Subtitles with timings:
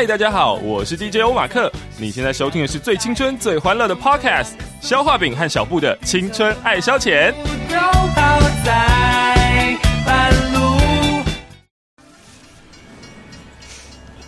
[0.00, 1.70] 嗨，大家好，我是 DJ 欧马克。
[1.98, 7.34] 你现在收听的是最青春、最欢乐的 Podcast，消化饼和小布的青春爱消遣。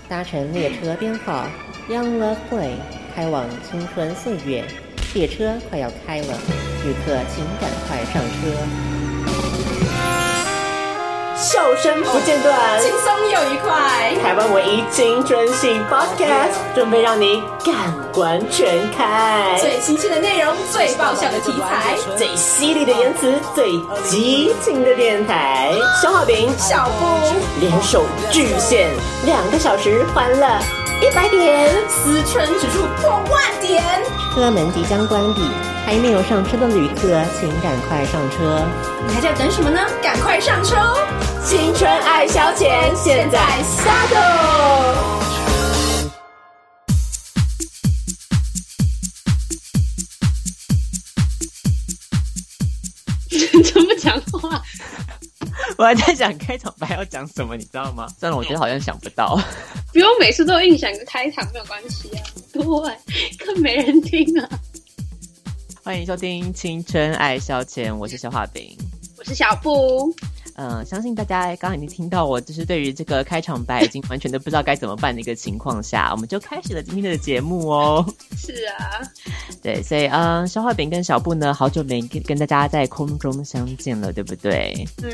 [0.06, 1.46] 搭乘列车编号
[1.89, 2.75] Young Love Way，
[3.16, 4.62] 开往青春岁月。
[5.14, 6.39] 列车快要开了，
[6.84, 9.02] 旅客请赶快上车。
[11.43, 14.14] 笑声不间断，轻松又愉快。
[14.23, 17.74] 台湾唯一青春系 Podcast，准备让你感
[18.12, 19.59] 官全开。
[19.60, 23.73] 最新鲜的内容，最爆笑的题材，最犀利的言辞，最
[24.05, 25.73] 激情的电台。
[26.01, 27.06] 小画饼、小布
[27.60, 28.88] 联手巨献
[29.27, 30.46] 两个小时，欢乐
[31.02, 33.83] 一百点，思春指数破万点。
[34.33, 35.41] 车门即将关闭，
[35.84, 38.65] 还没有上车的旅客，请赶快上车。
[39.09, 39.80] 你还在等什么呢？
[40.01, 40.96] 赶快上车哦！
[41.45, 44.16] 青春爱消遣，现在下豆。
[53.74, 54.63] 怎么讲话？
[55.83, 58.07] 我还在想开场白要讲什么，你知道吗？
[58.16, 59.37] 算了，我觉得好像想不到。
[59.93, 62.23] 不用每次都硬想个开场，没有关系啊。
[62.52, 62.63] 对，
[63.45, 64.49] 更没人听啊。
[65.83, 68.78] 欢迎收听《青春爱消遣》，我是小画饼，
[69.19, 70.15] 我是小布。
[70.54, 78.04] 嗯，相信大家刚刚已经听到我，就是对于这个开场白已经完全都不知道该怎么办的一个情况下，我们就开始了今天的节目哦。
[78.36, 79.00] 是啊，
[79.62, 84.86] 对，所以嗯，消化饼跟小布呢，好久没跟跟大家在空中相见了，对不对？
[85.03, 85.10] 嗯，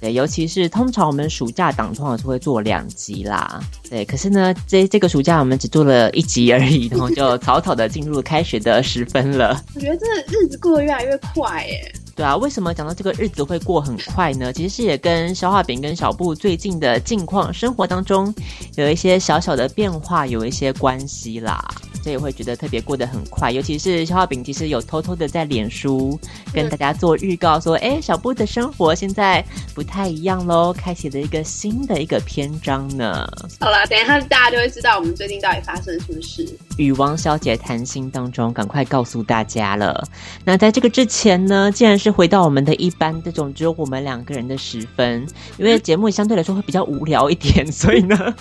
[0.00, 9.62] 对，尤其是通常我们暑假档通常是会做两集啦，对，可是呢，这这个暑假我们只做了一集而已，然后就草草的进入开学的时分了。
[9.74, 11.92] 我觉得这日子过得越来越快耶。
[12.16, 14.50] 对啊，为什么讲到这个日子会过很快呢？
[14.50, 18.34] 其实也跟消化饼跟小布最近的近况、生活当中
[18.76, 21.62] 有一些小小的变化有一些关系啦，
[22.06, 23.50] 所以会觉得特别过得很快。
[23.50, 26.16] 尤其是消化饼，其实有偷偷的在脸书
[26.52, 29.44] 跟大家做预告，说：“哎，小布的生活现在
[29.74, 33.26] 不太一样喽，开启了一个新的一个篇章呢。”
[33.58, 36.48] 好了，等一下大家就会知道我们最近到底发生什么事。
[36.78, 40.06] 与王小姐谈心当中，赶快告诉大家了。
[40.44, 45.26] 那在这个之前呢，既然是回到我们的一般这种只有我们两个人的时分，
[45.58, 48.32] 因为节目相对来说会比较无聊一点，所以呢，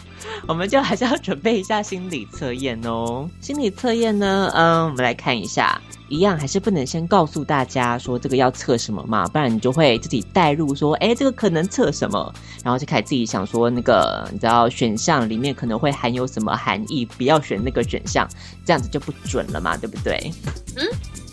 [0.47, 3.27] 我们就还是要准备一下心理测验哦。
[3.39, 12.33] 心理测验呢，嗯，我们来看一下，一样还是不能先告诉大家说这个要测什么嘛，不然你就会自己带入说，哎，这个可能测什么，
[12.63, 18.27] 然后就开始自己想说那个你知道选项里面可能会含有什么含义，不要选那个选项，
[18.65, 20.31] 这样子就不准了嘛，对不对？
[20.75, 20.85] 嗯。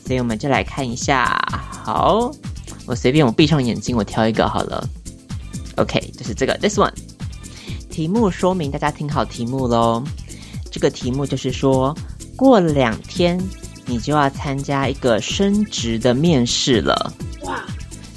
[0.05, 1.41] 所以我们就来看一下，
[1.85, 2.33] 好，
[2.87, 4.85] 我随便我闭上眼睛，我挑一个好了。
[5.77, 6.93] OK，就是这个，this one。
[7.89, 10.03] 题目说明，大家听好题目喽。
[10.73, 11.97] 这个题目就是说，
[12.43, 13.41] 过两天
[13.87, 17.13] 你就要参加一个升职的面试了。
[17.43, 17.65] 哇！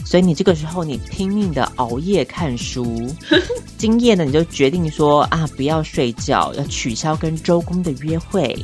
[0.04, 3.08] 所以你这个时候你拼命的熬夜看书，
[3.78, 8.56] 今夜呢你就决定说啊，不要睡觉，要取消跟周公的约会。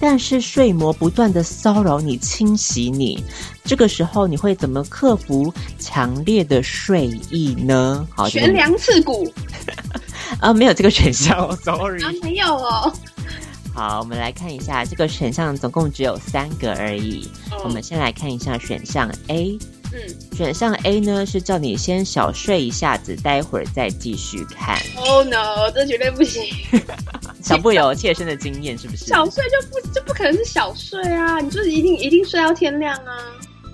[0.00, 3.22] 但是睡魔不断的骚扰你、侵袭你，
[3.64, 8.06] 这个时候你会怎么克服强烈的睡意呢？
[8.10, 9.32] 好，悬梁刺骨
[10.40, 12.92] 啊，没有这个选项， sorry，啊没有哦。
[13.76, 17.28] 好，我们来看一下这个选项，总共只有三个而已。
[17.62, 19.58] 我们先来看一下选项 A。
[19.92, 20.00] 嗯，
[20.34, 24.78] 选项 A 呢是叫你先小睡一下子，待会儿再继续看。
[24.96, 26.42] Oh no，这绝对不行。
[27.44, 29.04] 小布有切身的经验是不是？
[29.04, 33.12] 小睡就不就不可能是小睡啊，你就是一定一定睡到天亮啊。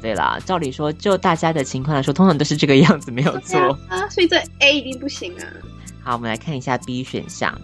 [0.02, 3.56] 对啦，照理说就大家的情况来说，通常都是这个样子，没有错
[3.88, 4.08] 啊。
[4.08, 5.46] 所以这 A 一定不行啊。
[6.02, 7.56] 好，我们来看一下 B 选项。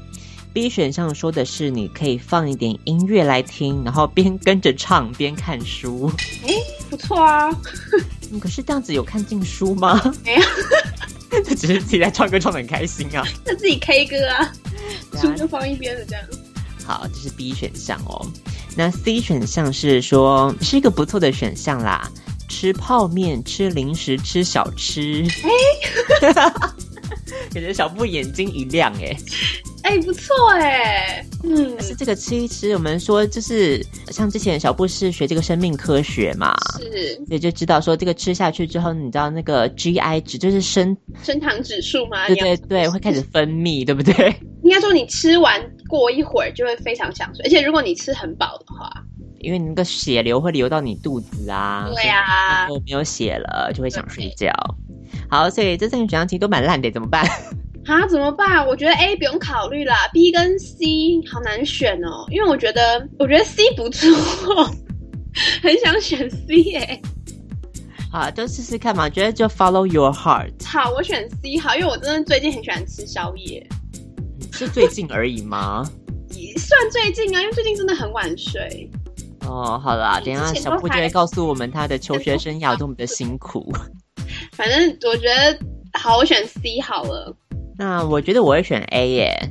[0.59, 6.11] B 选项说的是你可以放一点音乐来听，然后边跟着唱边看书。
[6.45, 6.53] 哎，
[6.91, 7.49] 不错啊。
[8.43, 10.13] 可是这样子有看进书吗？
[10.25, 10.43] 没有，
[11.31, 13.25] 他只是自己在唱歌唱的很开心啊。
[13.45, 14.53] 他自己 K 歌啊，
[15.23, 16.25] 书就放一边了这样。
[16.85, 18.27] 好，这是 B 选项哦。
[18.75, 22.11] 那 C 选项是说是一个不错的选项啦，
[22.49, 25.25] 吃泡面、吃零食、吃小吃。
[25.45, 26.35] 哎，
[27.53, 29.17] 感觉小布眼睛一亮哎。
[29.83, 42.27] 哎，不错哎，嗯，是这个吃一吃，我们说就是像之前小布是学这个生命科学嘛，是，也就知道说这个吃下去之后，你知道那个 GI 值就是升升糖指数吗？
[42.27, 44.35] 对对对，会开始分泌，对不对？
[44.63, 45.59] 应该说你吃完
[45.89, 48.91] 过一会儿就会非常想睡，而且如果你吃很饱的话，
[49.39, 54.53] 因为你那个血流会流到你肚子啊，对啊，没有血了就会想睡觉。
[55.31, 57.25] 好，所以这三个选项其实都蛮烂的，怎么办？
[57.87, 58.67] 啊，怎么办？
[58.67, 64.15] 我觉得 A 不用考虑啦，B 跟 C 好难选哦，因为我觉得我觉得 C 不错，
[65.63, 67.01] 很想选 C 耶、
[68.13, 69.09] 好，就试试看嘛。
[69.09, 73.67] 觉得就 follow your heart，好，我选 C 好，因为我真的最近很喜欢吃宵夜，
[74.53, 75.83] 是最近而已吗？
[76.59, 78.91] 算最近啊，因为最近真的很晚睡。
[79.47, 83.73] 哦，好啦，等一下小布就会告诉我们他的求学生涯有多么的辛苦。
[84.59, 85.57] 反正我觉得
[85.93, 87.33] 好，我选 C 好了。
[87.79, 89.51] 那我觉得我会选 A 耶。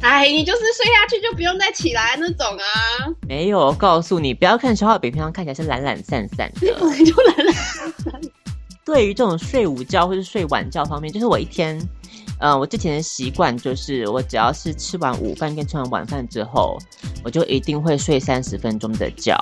[0.00, 6.74] 哎，你就是睡下去就不用再起来那种啊，没有，我告诉你，不要看小浩比平常看起来是懒懒散散的。
[6.80, 7.54] 本来就懒懒。
[8.84, 11.80] 对于这种睡午觉或是睡晚觉方面，就是我一天，
[12.40, 16.76] 呃，我之前的习惯就是，我只要是吃完午饭跟吃完晚饭之后，
[17.22, 19.38] 我就一定会睡三十分钟的觉。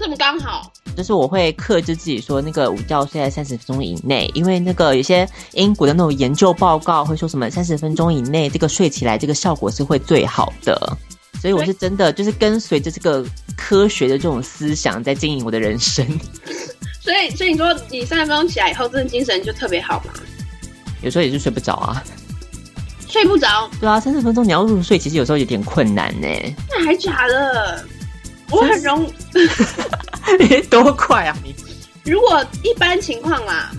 [0.00, 10.96] 这么刚好，就是我会克制自己说，那个午觉睡在三十分钟以内，因为那个有些英国的那种研究报告会说什么三十分钟以内，这个睡起来这个效果是会最好的。
[11.38, 13.24] 所以我是真的就是跟随着这个
[13.58, 16.06] 科学的这种思想在经营我的人生。
[17.00, 20.14] 所以所以你说你三十分钟起来以后，真的精神就特别好嘛？
[21.02, 22.02] 有时候也是睡不着啊。
[23.06, 26.28] 睡不着，对啊，三十分钟你要入睡，其实有时候有点困难呢。
[26.70, 27.84] 那还假的？
[28.50, 29.10] 我很容，
[30.68, 31.54] 多快啊你！
[32.04, 33.70] 如果一般情况啦，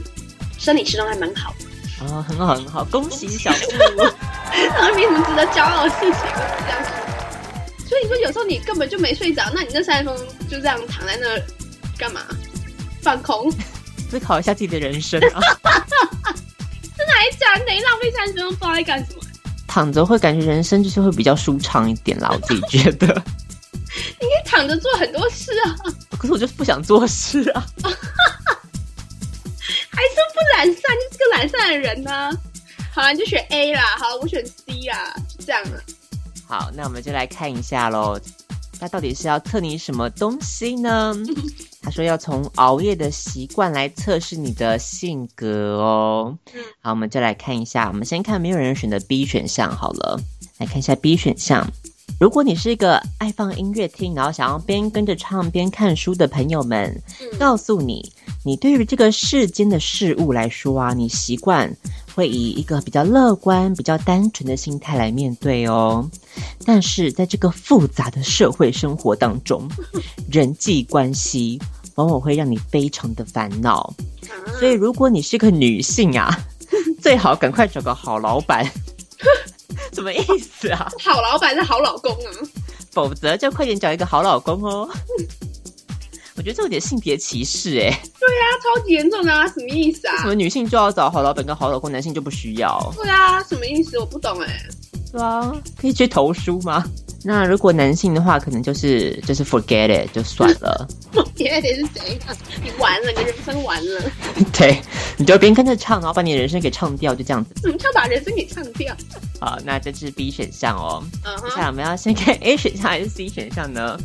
[0.57, 4.03] 生理时钟还蛮好的，啊、很好很好，恭喜小布。
[4.51, 6.11] 然后没什么值得骄傲的事情，
[6.65, 6.83] 这样。
[7.87, 11.41] 所以你说有时候你根本就没睡着，那你那三十分钟就这样躺在那儿
[11.97, 12.21] 干嘛？
[13.01, 13.51] 放空？
[14.09, 15.39] 思考一下自己的人生啊，
[16.97, 17.65] 真的还假的？
[17.65, 19.21] 等于浪费三十分钟，不知道在干什么。
[19.67, 23.23] 躺着会感觉人生就是会比较舒畅一点啦，我自己觉得。
[24.19, 25.75] 你可以躺着做很多事啊，
[26.17, 27.65] 可是我就是不想做事啊。
[29.93, 32.31] 还是不懒散，就是个懒散的人呢、
[32.93, 33.95] 好了，你就选 A 啦。
[33.97, 35.81] 好，我选 C 啦，就这样了。
[36.47, 38.19] 好，那我们就来看一下喽，
[38.79, 41.15] 他到底是要测你什么东西呢？
[41.83, 46.37] 他说要从熬夜的习惯来测试你的性格哦。
[46.81, 50.19] 好，我们就来看一下，我们先看没有人选的 B 选项好了，
[50.57, 51.67] 来看一下 B 选项。
[52.21, 57.01] 如果你是一个爱放音乐听，然后想要边跟着唱边看书的朋友们，
[57.39, 58.13] 告诉你，
[58.45, 61.75] 你对于这个世间的事物来说啊，你习惯
[62.13, 66.07] 会以一个比较乐观、比较单纯的心态来面对哦。
[66.63, 69.67] 但是在这个复杂的社会生活当中，
[70.29, 71.59] 人际关系
[71.95, 73.91] 往往会让你非常的烦恼。
[74.59, 76.37] 所以，如果你是个女性啊，
[77.01, 78.63] 最好赶快找个好老板。
[80.01, 80.89] 什么意思啊？
[81.03, 82.29] 好老板是好老公啊，
[82.91, 84.89] 否则就快点找一个好老公哦。
[86.37, 87.89] 我觉得这有点性别歧视哎、
[88.19, 90.25] 对啊超级严重的啊，什么意思啊什？
[90.25, 92.91] 么女性就要找好老板跟好老公，男性就不需要？
[92.95, 93.99] 对啊，什么意思？
[93.99, 94.59] 我不懂哎、
[95.11, 96.83] 对啊，可以去投书吗？
[97.23, 100.87] 那如果男性的话，可能就是就是 forget it 就算了。
[101.13, 102.35] forget it 是谁啊？
[102.63, 104.01] 你完了，你的人生完了。
[104.51, 104.81] 对，
[105.17, 107.53] 你就边跟着唱，然后把你的人生给唱掉，就这样子。
[107.61, 108.95] 怎么唱把人生给唱掉？
[109.39, 111.03] 好，那这是 B 选项哦。
[111.23, 113.97] 嗯接下来我们要先看 A 选项还是 C 选项呢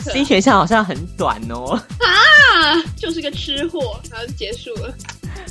[0.00, 1.80] ？C 选项好像很短哦。
[2.00, 4.92] 啊，就是个吃货，然后就结束了。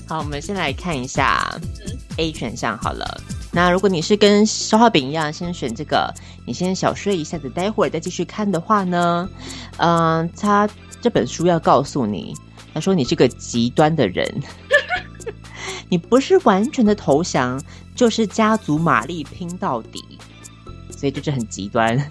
[0.07, 1.57] 好，我们先来看一下
[2.17, 3.21] A 选项好了。
[3.55, 6.11] 那如果你是跟消化饼一样，先选这个，
[6.43, 9.29] 你先小睡一下子，待会儿再继续看的话呢，
[9.77, 10.67] 嗯、他
[10.99, 12.33] 这本书要告诉你，
[12.73, 14.27] 他说你是个极端的人，
[15.87, 17.61] 你不是完全的投降，
[17.93, 20.03] 就是家族马力拼到底，
[20.89, 22.09] 所以就是很极端。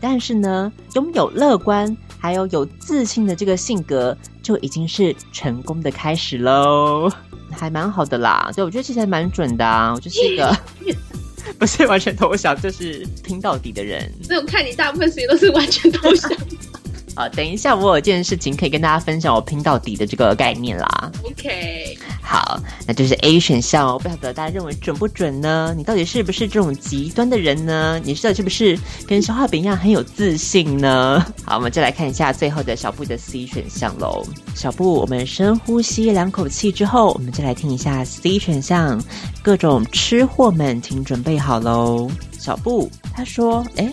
[0.00, 7.10] 但是呢，拥有乐观还有有自信的这个性格，就已经是成功的开始喽，
[7.58, 8.50] 还蛮好的啦。
[8.54, 10.56] 对，我觉得其实还蛮准的啊，我就是一个
[11.58, 14.12] 不是完全投降，就是拼到底的人。
[14.28, 16.30] 那我看你大部分时间都是完全投降。
[17.16, 21.10] 好，等一下我有件事情可以跟大家分享我拼到底的这个概念啦。
[21.24, 25.74] OK，好，那就是 A 选项哦，不晓得大家认为准不准呢？
[25.74, 27.98] 你到底是不是这种极端的人呢？
[28.04, 31.24] 你到底是不是跟消化饼一样很有自信呢？
[31.42, 34.22] 好，我们就来看一下最后的小布的 C 选项喽。
[34.54, 39.02] 小布，我们深呼吸两口气之后，我们就来听一下 C 选项。
[39.42, 42.10] 各种吃货们，请准备好喽。
[42.38, 43.90] 小布他说：“哎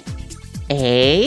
[0.68, 1.24] 哎，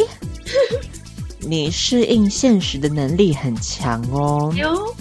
[1.48, 4.94] 你适应现实的能力很强哦。”有，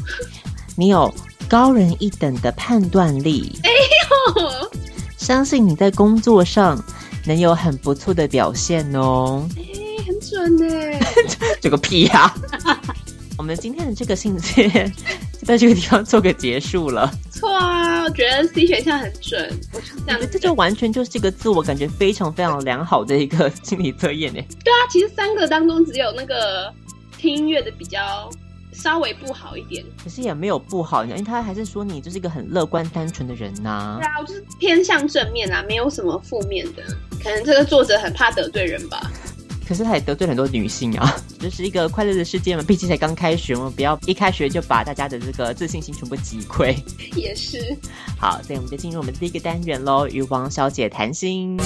[0.76, 1.14] 你有
[1.50, 3.60] 高人一等的判断力，
[4.36, 4.70] 哦
[5.18, 6.84] 相信你在工作上
[7.26, 9.48] 能有很不错的表现哦。
[9.58, 9.64] 哎，
[10.06, 11.00] 很准呢。
[11.60, 12.32] 这个屁呀、
[13.38, 14.70] 我们今天的这个信件
[15.34, 17.12] 就在这个地方做个结束了。
[17.30, 24.48] 错啊，我觉得 C 选项很准，我是这样这就完全就是一个自我感觉非常非常良好的一个心理测验诶。
[24.64, 26.74] 对啊，其实三个当中只有那个
[27.18, 28.30] 听音乐的比较
[28.72, 29.84] 稍微不好一点。
[30.02, 36.84] 可是也没有不好，因为他还是说你就是一个很乐观单纯的人呐、对啊，我就是偏向正面啊，没有什么负面的。
[37.22, 39.12] 可能这个作者很怕得罪人吧。
[39.68, 42.64] 可是他也得罪很多女性啊， 就是一个快乐的世界嘛。
[42.68, 46.76] 毕竟才刚开学，我们不要一开学就把大家的这个自信心全部击溃。
[47.16, 47.76] 也是，
[48.20, 51.60] 好，所以我们就进入我们第一个单元喽，与王小姐谈心。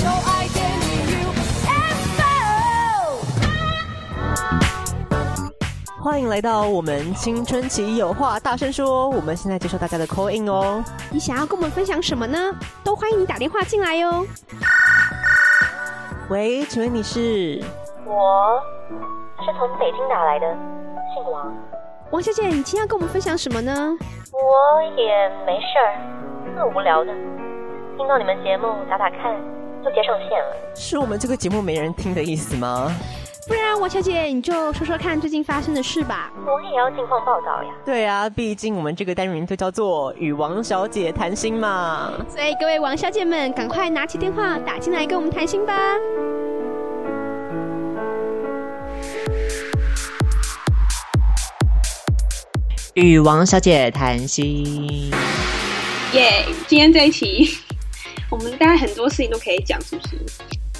[6.01, 10.83] 欢迎来到我们青春期有话大声说，我们现在接受大家的 call in 哦。
[11.11, 12.39] 你想要跟我们分享什么呢？
[12.83, 14.25] 都欢迎你打电话进来哟。
[16.29, 17.61] 喂，请问你是？
[18.09, 18.59] 我
[19.37, 20.47] 是从北京打来的，
[21.13, 21.53] 姓王。
[22.09, 23.95] 王小姐，你今天要跟我们分享什么呢？
[24.33, 25.93] 我也没事儿，
[26.55, 27.13] 特无聊的，
[27.97, 29.39] 听到你们节目打打看，
[29.85, 30.55] 就接上线了。
[30.75, 32.91] 是我们这个节目没人听的意思吗？
[33.47, 36.31] 不然，王小姐你就说说看最近发生的事吧。
[36.47, 37.69] 我也要近况报道呀。
[37.85, 42.11] 对啊，毕竟我们这个单元就叫做与王小姐谈心嘛。
[42.27, 45.73] 所以各位王小姐们，赶快拿起电话打进来跟我们谈心吧。
[52.95, 55.11] 与王小姐谈心，
[56.13, 57.47] 耶、今天这一期，
[58.31, 60.17] 我们大概很多事情都可以讲，是不是？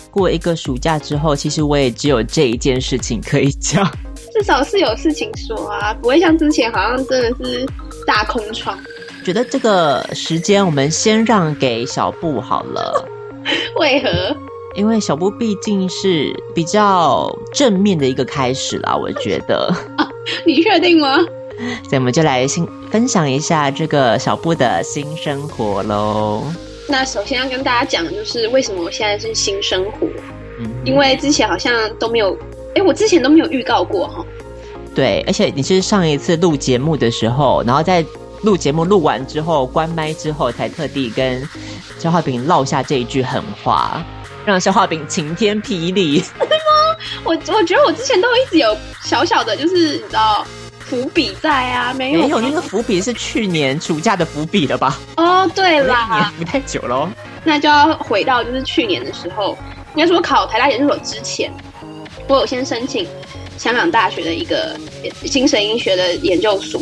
[0.10, 3.86] 过一个暑假之后，其实我也只有这一件事情可以讲。
[4.34, 7.66] 至少是有事情说啊，不会像之前好像真的是
[8.08, 8.78] 大空窗。
[9.24, 13.08] 觉得这个时间我们先让给小布好了，
[13.80, 14.36] 为何？
[14.76, 19.72] 因为小布毕竟是比较正面的一个开始啦，我觉得。
[20.46, 21.18] 你确定吗？
[21.84, 26.44] 所以我们就来新分享一下这个小布的新生活喽。
[26.88, 30.08] 那首先要跟大家讲的就是为什么我现在是新生活，
[30.60, 32.38] 嗯，因为之前好像都没有，
[32.76, 34.26] 哎，我之前都没有预告过哈。
[34.96, 38.04] 对，而且你是上一次录节目的时候，然后在
[38.42, 41.48] 录节目录完之后关麦之后，才特地跟
[42.00, 44.04] 消化饼落下这一句狠话，
[44.46, 46.24] 让消化饼晴天霹雳。
[47.24, 50.46] 我我觉得我之前都一直有小小的，就是你知道
[50.90, 55.00] 伏笔在啊，没有没有那个伏笔是去年暑假的伏笔了吧？
[55.18, 57.08] 哦，对啦，不太久喽。
[57.44, 59.58] 那就要回到就是去年的时候，
[59.96, 61.52] 应该说考台大研究所之前，
[62.28, 63.08] 我有先申请
[63.58, 66.82] 香港大学的一个呃精神医学的研究所，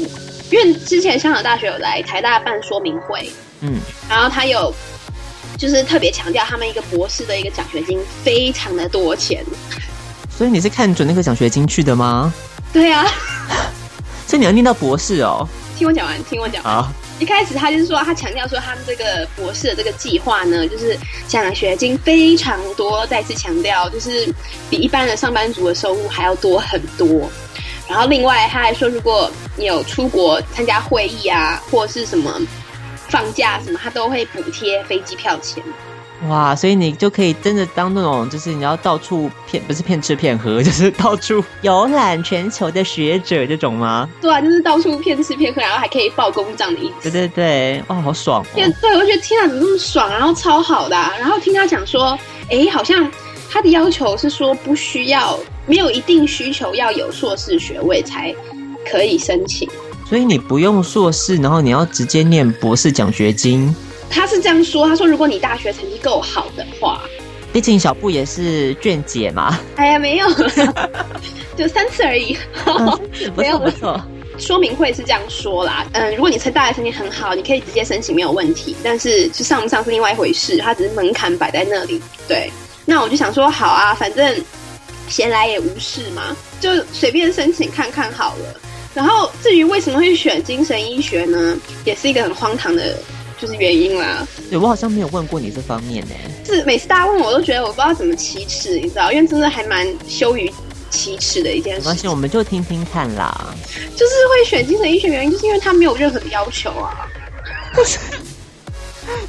[0.51, 4.73] 因为之前香港大学有来台大办说明会，嗯，然后他有
[5.57, 9.43] 就是特别强调他们一个博士的一个奖学金非常的多钱，
[10.29, 12.33] 所以你是看准那个奖学金去的吗？
[12.73, 13.05] 对啊，
[14.27, 15.48] 所以你要念到博士哦。
[15.77, 16.86] 听我讲完，听我讲完。
[17.19, 20.96] 一开始他就是说，他强调说他们这个博士的这个计划呢，就是
[21.27, 24.31] 奖学金非常多，再次强调就是
[24.69, 27.29] 比一般的上班族的收入还要多很多。
[27.88, 32.39] 然后另外他还说，如果你有出国参加会议啊，或是什么
[33.07, 35.63] 放假什么，他都会补贴飞机票钱。
[36.27, 44.09] 哇，所以你就可以真的当那种，就是你要到处骗，不是骗吃骗喝， 就是到处游览全球的学者这种吗？
[44.19, 47.12] 对啊，就是到处骗吃骗喝，然后还可以报公账的意思。
[47.12, 48.45] 对对对，哇，好爽哦！
[48.55, 51.13] 天对，我觉得天啊，怎么那么爽，然后超好的、啊。
[51.19, 52.17] 然后听他讲说，
[52.50, 53.07] 诶，好像
[53.47, 58.33] 他的要求是说不需要，没有一定需求要有硕士学位才
[58.89, 59.69] 可以申请。
[60.09, 63.75] 所以你不用硕士，然后你要直接念博士奖学金。
[64.09, 67.01] 他是这样说，他说如果你大学成绩够好的话，
[67.53, 70.27] 毕竟小布也是卷姐嘛，哎呀没有，
[71.55, 72.37] 就三次而已。
[72.65, 74.01] 不没有错不错。
[74.37, 81.99] 说明会是这样说啦，嗯，如果你成大学成绩很好，你可以直接申请没有问题，但是就上不上是另外一回事，它只是门槛摆在那里。
[82.27, 82.51] 对，
[82.85, 84.39] 那我就想说，好啊，反正
[85.07, 88.61] 闲来也无事嘛，就随便申请看看好了。
[88.93, 92.95] 然后至于为什么会选精神医学呢，也是一个很荒唐的，
[93.39, 94.27] 就是原因啦。
[94.50, 96.15] 对我好像没有问过你这方面呢。
[96.46, 100.51] 是每次大家问我，我都觉得我不知道怎么启齿，你知道，因为真的还蛮羞于
[100.89, 103.56] 启齿的一件事没关系，我们就听听看啦。
[103.96, 107.08] 就是会选精神医学原因，就是因为它没有任何的要求啊。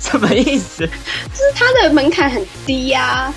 [0.01, 0.87] 什么意思？
[0.87, 3.33] 就是它的门槛很低呀、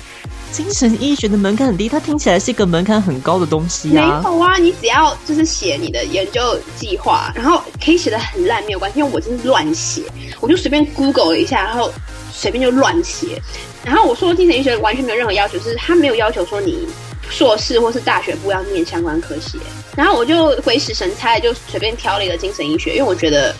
[0.52, 4.00] 精神医学的门槛很低，它听起来是一个门槛很高的东西没。
[4.00, 10.02] 有啊，你只要就是写你的研究计划，然后可以写的很烂没有关系，因为我真是乱写，
[10.40, 11.90] 我就随便 Google 了一下，然后
[12.30, 13.40] 随便就乱写。
[13.82, 16.86] 然后我说精神医学完全没有任何要求，就是他没有要求说你
[17.30, 19.58] 硕士或是大学部要念相关科系。
[19.96, 23.54] 然后我就鬼使神差就随便挑了一个精神医学，因为我觉得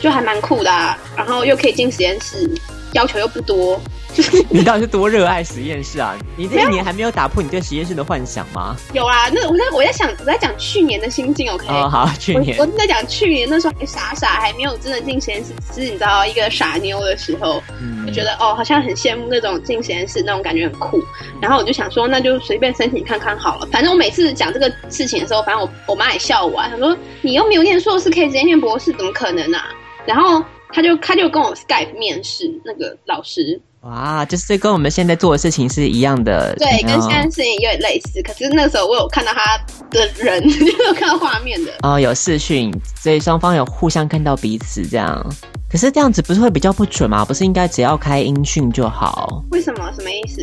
[0.00, 2.50] 就还蛮酷的、啊，然后又可以进实验室，
[2.92, 3.80] 要求又不多，
[4.50, 6.16] 你到底是多热爱实验室啊？
[6.36, 8.76] 你这一年还没有打破你对实验室的幻想吗？
[8.92, 9.28] 有啊。
[9.32, 21.02] 那我在我在想我在讲去年的心境，OK？、哦，好，去年我我在讲去年那时候还傻傻，还没有真的进实验室，只是你知道一个傻妞的时候，嗯就觉得哦，好像很羡慕那种进实验室那种感觉很酷。
[21.40, 23.68] 然后我就想说，那就随便申请看看好了。
[23.70, 29.66] 反正我每次讲这个事情的时候，反正我我妈也笑我、啊，她说你又没有念硕士，可以直接念博士，怎么可能啊？
[30.06, 38.20] 然后他就他就跟我 Skype 面试那个老师，哇，就是跟我们现在做的事情是一样的，对，跟嗯现在事情有点类似。
[38.22, 39.56] 可是那个时候我有看到他
[39.90, 41.72] 的人， 就有看到画面的。
[41.82, 45.24] 哦，有视讯，所以双方有互相看到彼此这样。
[45.70, 47.24] 可是这样子不是会比较不准吗？
[47.24, 49.42] 不是应该只要开音讯就好？
[49.52, 49.90] 为什么？
[49.94, 50.40] 什么意思？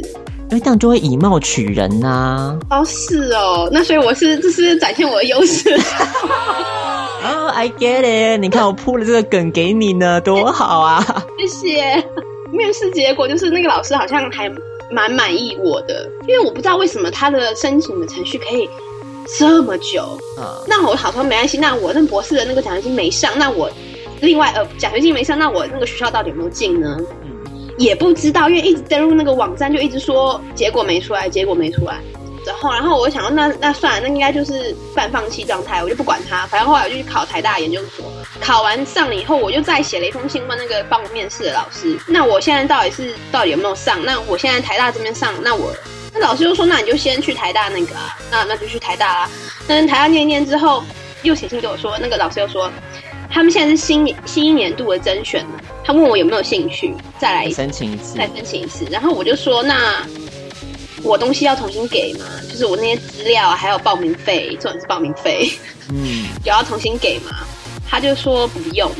[0.49, 5.75] 因为这样就会以貌取人呐、哦，是哦，那所以我是这是展现我的优势。
[7.25, 8.39] 哦、i get it！
[8.39, 11.03] 你看我铺了这个梗给你呢，多好啊！
[11.39, 12.34] 谢谢。
[12.55, 14.49] 面试结果就是那个老师好像还
[14.91, 18.69] 蛮满意我的，因为我不知道为什么他的申请的程序可以
[19.37, 20.17] 这么久。
[20.37, 23.69] 啊，那我好说没关系，那我那博士的那个奖学金没上，那我
[24.21, 26.97] 另外呃奖学金没上，那我那个学校到底有没有进呢？
[27.77, 31.99] 也不知道，因为一直登录那个网站就一直说结果没出来，结果没出来。
[32.45, 36.45] 然后，然后我想说那那算了，那应该就是半放弃状态，我就不管他。
[36.47, 38.05] 反正后来我就去考台大研究所，
[38.39, 44.03] 考完上了以后，我就再写了一封信问那个帮我面试的老师，那我现在到底是到底有没有上？
[44.05, 45.73] 那我现在台大这边上，那我
[46.13, 49.29] 那老师就说，那你就先去台大那个啊，那那就去台大啦。
[49.67, 50.83] 那台大念一念之后，
[51.23, 52.71] 又写信给我说，那个老师又说，
[53.29, 55.45] 他们现在是新年新一年度的甄选，
[55.83, 57.49] 他问我有没有兴趣再来。
[57.49, 58.85] 申请一次再，申请一次。
[58.91, 60.05] 然后我就说，那
[61.05, 65.51] 我东西要重新给嘛，就是我那些资料啊还有报名费，重点是报名费，
[65.89, 67.31] 嗯，有要重新给嘛？
[67.87, 68.91] 他就说不用。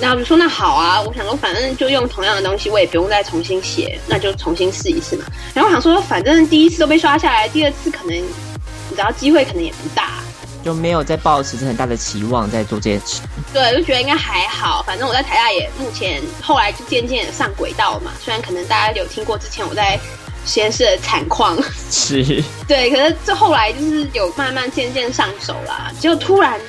[0.00, 5.26] 那我就说那好啊，我想说反正就用同样的东西，我也不用再重新写，那就重新试一次嘛。
[5.52, 10.22] 然后我想说，反正第一次都被刷下来，第二次可能你知道机会可能也不大，
[10.64, 13.20] 就没有再抱持着很大的期望在做这件事。
[13.52, 14.82] 对，就觉得应该还好。
[14.86, 18.12] 反正我在台大也目前后来就渐渐上轨道嘛。
[18.18, 20.00] 虽然可能大家有听过之前我在
[20.44, 21.56] 实验室的惨况，
[21.90, 25.92] 是， 对，可是这后来就是有慢慢渐渐上手啦。
[25.98, 26.60] 结果突然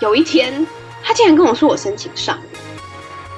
[0.00, 0.66] 有一天，
[1.02, 2.42] 他竟然跟我说我申请上了，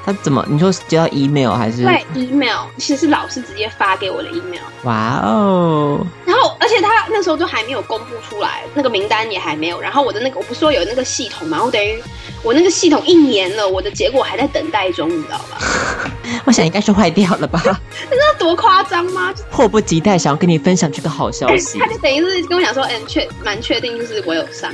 [0.05, 0.45] 他怎么？
[0.49, 1.85] 你说接到 email 还是？
[1.85, 9.81] 对，email 其实是老师直接发给我的 email，哇哦，然后而且他那时候都还没有公布出来，那个名单也还没有。
[9.81, 12.03] 然后我的那个我不是说有那个系统嘛，我等于
[12.43, 15.59] 我那个系统一年了，我的结果还在等待中，你知道吧？
[16.47, 17.63] 我想应该是坏掉了吧？
[18.11, 19.33] 那多夸张吗？
[19.35, 21.87] 就迫不及待想要跟你分享这个好消息他。
[21.87, 24.73] 就等于是跟我讲说，嗯，确蛮确定就是我有上。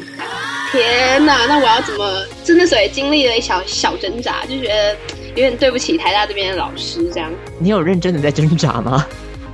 [0.73, 2.23] 天哪，那我要怎么？
[2.45, 4.97] 真的时候也经历了一小小挣扎，就觉得
[5.37, 9.07] 有点对不起台大这边的老师，这样你有认真的在挣扎吗？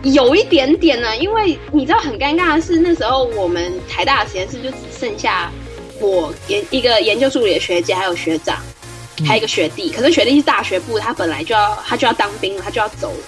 [0.05, 5.51] 有一点点呢、因为你知道很尴尬的是，那时候我们台大的实验室就只剩下
[6.01, 8.57] 我研一个研究助理的学姐，还有学长，
[9.27, 9.90] 还有一个学弟。
[9.90, 13.25] 可是学弟是大学部，他本来就要他就要当兵了，他就要走了，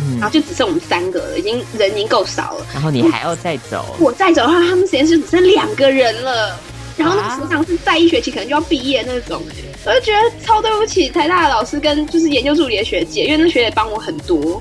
[0.00, 2.66] 嗯然后，就只剩我们三个了，已经人已经够少了。
[2.72, 6.58] 然后你还要再走，我再走的话，他们实验室只剩两个人了。
[6.98, 14.60] 然后那啊个学长是在一学期可能就要毕业那种、欸，我就觉得超对不起台大的老师跟就是研究助理的学姐，因为那学姐帮我很多，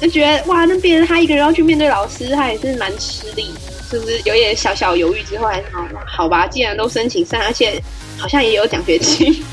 [0.00, 3.50] 就觉得哇，那变成他一个人要去面对老师，他也是蛮吃力，
[3.90, 7.82] 是不是有点小小犹豫之后，还是好好吧，既然都申请上，而且
[8.16, 9.36] 好像也有奖学金。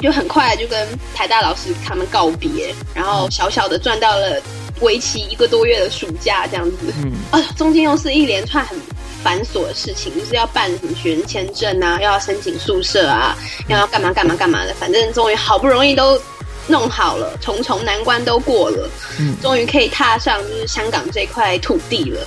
[0.00, 4.38] 就很快就跟台大老师他们告别，然后小小的赚到了
[4.80, 6.92] 为期一个多月的暑假这样子。
[7.02, 8.78] 嗯，啊，中间又是一连串很
[9.24, 13.34] 繁琐的事情，就是要办什么学生签证啊，又要申请宿舍啊，
[13.68, 16.20] 又要干嘛干嘛干嘛的，反正终于好不容易都
[16.68, 22.20] 弄好了，重重难关都过了，嗯终于可以踏上就是香港这块土地了。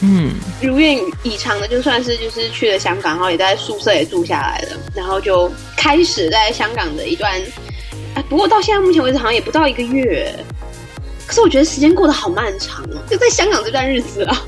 [0.00, 7.32] 嗯，如愿以偿的，就算是就是去了香港，然后也在宿舍也住下来了，然后就开始在香港的一段，
[8.14, 10.32] 哎，不过到现在目前为止好像也不到一个月，
[11.26, 14.42] 可是我觉得时间过得好漫长哦， 就在香港这段日子啊，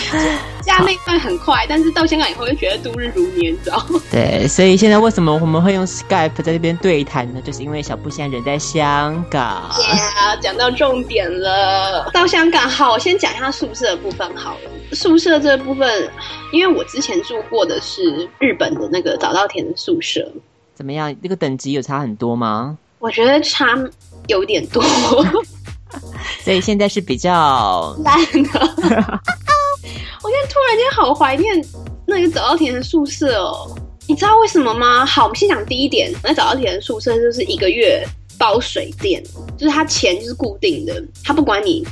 [0.62, 4.00] 家那段很快，但是到香港以后就觉得度日如年，你知道吗？
[4.10, 7.40] 对，所以现在为什么我们会用 Skype 在这边对谈呢？
[7.42, 9.70] 就是因为小布现在人在香港。
[9.78, 12.10] Yeah，讲到重点了。
[12.12, 14.70] 到香港好，我先讲一下宿舍的部分好了。
[14.92, 16.10] 宿舍这部分，
[16.52, 20.30] 因为我之前住过的是日本的那个早稻田的宿舍，
[20.74, 21.14] 怎么样？
[21.22, 22.76] 这个等级有差很多吗？
[22.98, 23.66] 我觉得差
[24.26, 24.82] 有点多，
[26.44, 28.60] 所以现在是比较烂的。
[30.22, 31.64] 我现在突然间好怀念
[32.06, 33.74] 那个早稻田的宿舍哦，
[34.06, 35.04] 你知道为什么吗？
[35.06, 39.22] 好，我们先讲第一点，那早稻田的宿舍就是一个月包水电，
[39.56, 41.86] 就是他钱就是固定的，他不管你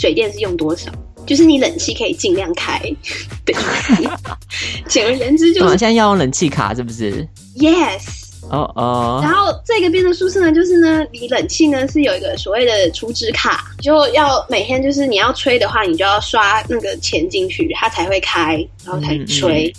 [0.00, 0.90] 水电是用多少，
[1.26, 2.78] 就是你冷气可以尽量开
[3.44, 4.88] 的意思。
[4.88, 7.26] 简而言之就哦，是现在要用冷气卡是不是
[7.58, 8.23] ？yes。
[8.50, 19.72] 哦哦然，后这个变的宿舍呢，就是呢，你冷气呢是有一个所谓的储值卡，就要每天就是你要吹的话，你就要刷那个钱进去，它才会开，然后才吹。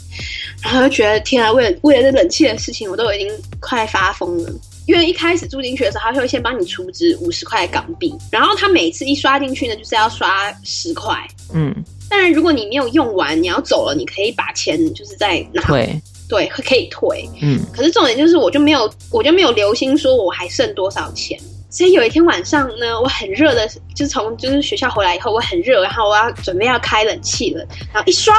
[0.64, 4.50] 然后就觉得天啊，为了为了这冷气的事情，我都已经快发疯了。
[4.88, 11.16] 因为一开始住进去的时候，他就会先帮你储值五十块港币，然后他每次一刷进去呢，就是要刷十块。
[11.54, 11.74] 嗯，
[12.08, 17.30] 当然，如果你没有用完，你要走了，你可以把钱就是再拿，会，对，可以退。
[17.42, 21.40] 嗯，可是重点就是，我就没有，我就没有留心说我还剩多少钱。
[21.70, 28.34] 所以有一天晚上呢，我很热的，就是从就是学校回来以后，我很热，然后我要准备要开冷气了，然后一刷，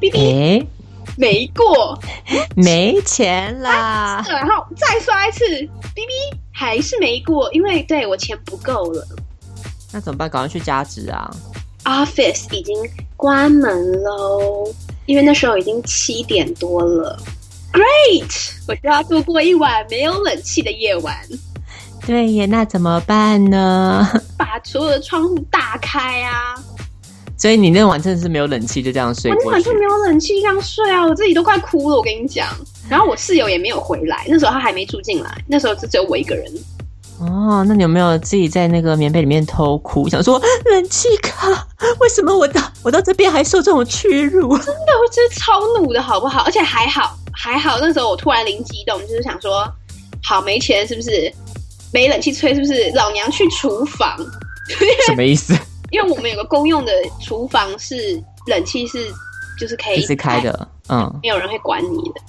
[0.00, 0.66] 哔哔诶，
[1.18, 1.98] 没过，
[2.56, 9.06] 没钱啦，然后再刷一次，哔哔还是没过，因为对我钱不够了。
[9.92, 10.30] 那怎么办？
[10.30, 11.30] 赶快去加值啊
[11.84, 12.74] ！Office 已经
[13.14, 14.72] 关门喽，
[15.06, 17.18] 因为那时候已经七点多了。
[17.72, 21.16] Great，我就要度过一晚没有冷气的夜晚。
[22.06, 24.08] 对耶，那怎么办呢？
[24.38, 26.54] 把所有的窗户打开啊！
[27.36, 29.72] 所以你那晚真的是没有冷气，就这样睡我那晚就。
[29.74, 31.96] 没有冷气这样睡啊，我自己都快哭了。
[31.96, 32.46] 我跟你讲，
[32.88, 36.52] 然后我室友也没有回来，那时候他还没住进来，那时候就只有我一个人。
[37.20, 41.48] 哦，那你有没有自己在那个棉被里面偷哭，想说冷气卡
[42.00, 44.56] 为什么我到我到这边还受这种屈辱？
[44.58, 46.42] 真的，我真的超怒的好不好？
[46.42, 49.66] 而且还好还好，那时候我突然灵机一动，就是想说，
[50.22, 51.32] 好没钱是不是？
[51.92, 52.90] 没冷气吹是不是？
[52.94, 54.16] 老娘去厨房，
[55.06, 55.56] 什么意思？
[55.90, 58.98] 因为我们有个公用的厨房是冷气是
[59.60, 62.20] 就是可以一直开，的，嗯，没有人会管你的。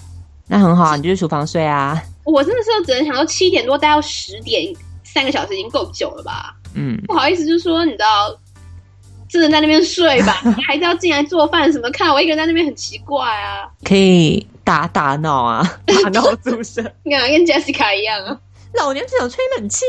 [0.47, 1.99] 那很好啊，你就去厨房睡啊。
[2.25, 6.53] 我真的是只能想到七点多待到十点，三个小时已经够久了吧？
[6.73, 8.37] 嗯，不好意思，就是说你知道，
[9.29, 11.89] 真的在那边睡吧，你还是要进来做饭什么？
[11.91, 16.81] 看我一个人在那边很奇怪啊，可以打打闹啊，打闹 宿舍。
[17.03, 18.37] 你看跟 Jessica 一样啊。
[18.73, 19.85] 老娘只想吹冷气。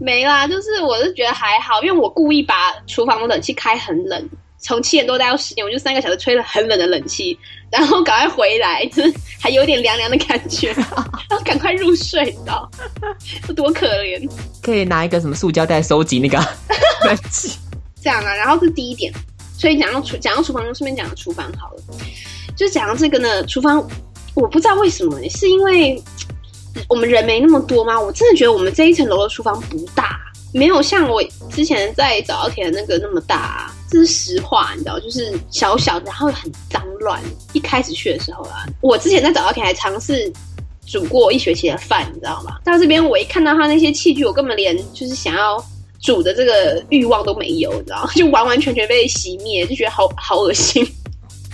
[0.00, 7.38] 没啦，就是我是觉得还好，因为我故意把厨房的冷气开很冷，从七点多待到十点，我就三个小时吹了很冷的冷气，
[7.70, 12.70] 然后赶快回来，就是还有点凉凉的感觉， 然后赶快入睡，你知道，
[13.48, 14.28] 有多可怜。
[14.62, 16.38] 可以拿一个什么塑胶袋收集那个
[17.06, 17.56] 冷气。
[18.02, 19.12] 这样啊，然后是第一点，
[19.58, 21.82] 所以讲到厨讲到厨房，顺便讲到厨房好了，
[22.56, 23.84] 就讲到这个呢，厨房
[24.34, 26.00] 我不知道为什么，是因为
[26.88, 28.00] 我们人没那么多吗？
[28.00, 30.20] 我真的觉得我们这一层楼的厨房不大，
[30.56, 37.22] 没有像我之前在早稻田那个那么大、这是实话，你知道，就是小小的，然后很脏乱。
[37.52, 40.32] 一开始去的时候啊，我之前在早稻田还尝试。
[40.88, 42.58] 煮过一学期的饭，你知道吗？
[42.64, 45.60] 到这边我一看到他那些器具，我根本连就是想要
[46.00, 48.08] 煮的这个欲望都没有，你知道？
[48.14, 50.86] 就完完全全被熄灭，就觉得好好恶心。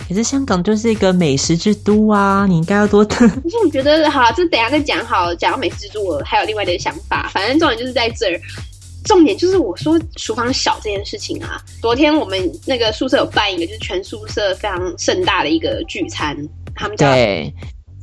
[0.07, 5.35] 可是香港就是一个美食之都啊，你应该要多可 是我觉得，好，这等一下再讲好了。
[5.35, 7.27] 讲到美食之都我还有另外的想法。
[7.33, 8.39] 反正重点就是在这儿，
[9.03, 11.61] 重点就是我说厨房小这件事情啊。
[11.81, 16.37] 昨天我们那个宿舍有办一个，就是全宿舍非常盛大的一个聚餐，
[16.75, 17.53] 他们叫对。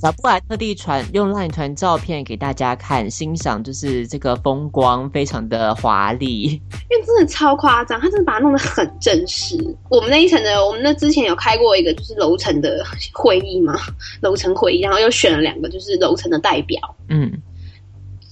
[0.02, 6.44] 小布还特地传用 LINE 传照片给大家看，欣赏就是这个风光非常的华丽。
[6.44, 9.58] 因为真的超夸张，他真的把它弄得很正式。
[9.90, 12.82] 我们那一层的，我们那之前有开过一个就是楼层的
[13.12, 13.78] 会议嘛，
[14.22, 17.30] 楼层会议，然后又选了两个就是楼层的代表，嗯，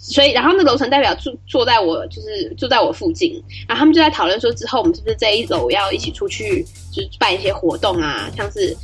[0.08, 3.32] 所以然后那楼层代表住坐在我就是住在我附近，
[3.68, 8.74] 然后他们就在讨论说之后我们是不是这一楼要一起出去就是办一些活动啊，像是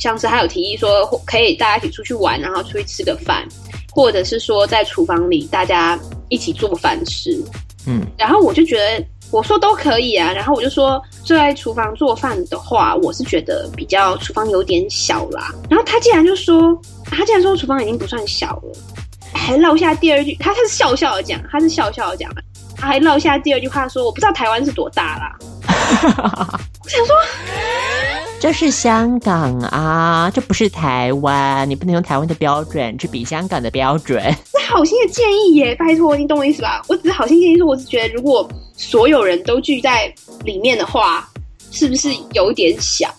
[0.00, 3.46] 像是还有提议说可以大家一起出去玩，然后出去吃个饭，
[3.92, 5.98] 或者是说在厨房里大家
[6.30, 7.38] 一起做饭吃，
[7.86, 15.54] 嗯，然后我就觉得我说都可以啊，然后我就说坐在厨房做饭的话，我是觉得比较厨房有点小啦。
[15.68, 18.72] 然后他竟然就说，他竟然说厨房已经不算小了，
[19.34, 22.30] 还落下第二句，他他是笑笑的讲，他是笑笑的讲，
[22.76, 25.36] 他还落下第二句话说，我不知道台湾是多大啦。
[26.84, 27.14] 我想说，
[28.40, 34.22] 这是香港啊，这不是台湾，你不能用台湾的标准去比香港的标准。
[34.52, 36.82] 这好心的建议耶，拜托，你懂我意思吧？
[36.88, 40.12] 我只是好心建议说，我只觉得如果所有人都聚在
[40.44, 41.28] 里面的话，
[41.70, 43.12] 是不是有点小？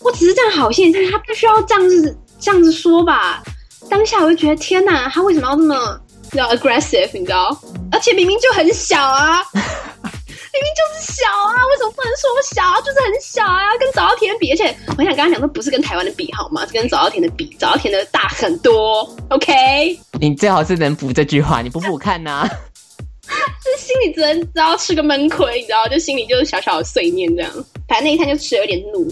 [0.00, 3.42] 我只是这样好心他不需要这样子这样子说吧？
[3.88, 7.08] 当下我就觉得天哪，他为什么要这么你知道 aggressive？
[7.12, 7.56] 你知道？
[7.92, 12.80] 而且明明就很小啊， 明明就是小啊，为什么不能说小啊？
[12.80, 16.66] 就是很小啊，跟早稻田比，而且我想跟他讲说，不是跟台湾的比好吗？
[16.66, 19.08] 是跟早稻田的比，早稻田的大很多。
[19.30, 22.46] OK，你最好是能补这句话，你补补看呐、
[23.28, 27.50] 就是心里只能知道吃个闷亏，你知道，就心里就是小小的碎念这样。
[27.88, 29.08] 反正那一餐就吃的有点怒，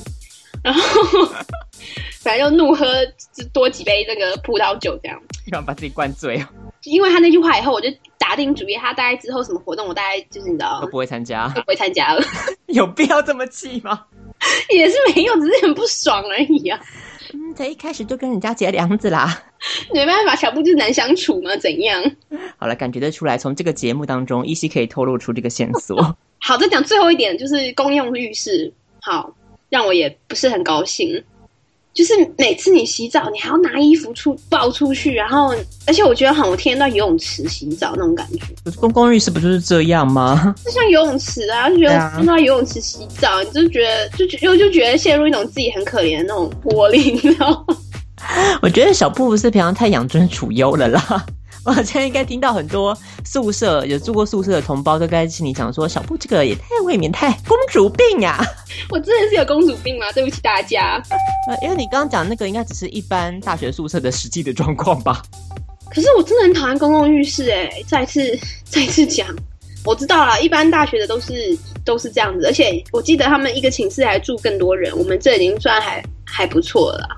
[0.64, 0.80] 然后
[2.20, 2.86] 反正就怒喝
[3.52, 5.20] 多几杯那个葡萄酒这样。
[5.52, 6.46] 要把自己灌醉哦，
[6.84, 12.22] 因为他那句话以后，我就打定主意，他大概之后什么活动，我大概就是你知道都不会参加都，不会参加了。
[12.68, 14.06] 有必要这么气吗？
[14.70, 16.80] 也是没有，只是很不爽而已啊。
[17.32, 19.42] 嗯，才一开始就跟人家结梁子啦。
[19.92, 22.02] 没办法，小布就是难相处嘛，怎样？
[22.58, 26.16] 好了，感觉得出来，从这个节目当中，依稀可以透露出这个线索。
[26.40, 29.34] 好，再讲最后一点，就是公用浴室，好，
[29.74, 31.20] 让我也不是很高兴。
[31.92, 35.54] 就是每次你洗澡，你还要拿衣服出抱出去，然后，
[35.86, 40.54] 而且我觉得好，我天天到游泳池洗澡那种感觉，公共浴室不就是这样吗？
[40.64, 47.76] 就像游泳池啊，就觉得到游泳池洗澡，你就觉得就就就觉得陷入一种自己很可怜的那种玻璃，你知道吗？
[48.60, 51.24] 我觉得小布是平常太养尊处优了啦。
[51.64, 58.38] 我好像应该听到很多宿舍有住过宿舍的同胞都该心里讲说，小布这个也太未免太公主病呀、
[58.90, 60.10] 我真的是有公主病吗？
[60.12, 61.02] 对不起大家。
[61.48, 65.22] 呃，因为你刚刚讲那个应该只是一般大学宿舍的实际的状况吧？
[65.90, 68.20] 可是我真的很讨厌公共浴室、哎，再次
[68.64, 69.26] 再次讲，
[69.84, 77.08] 我知道了，一般大学的都是都是这样子，而且我记得他们一个寝室还住更多人，我们这已经算还还不错了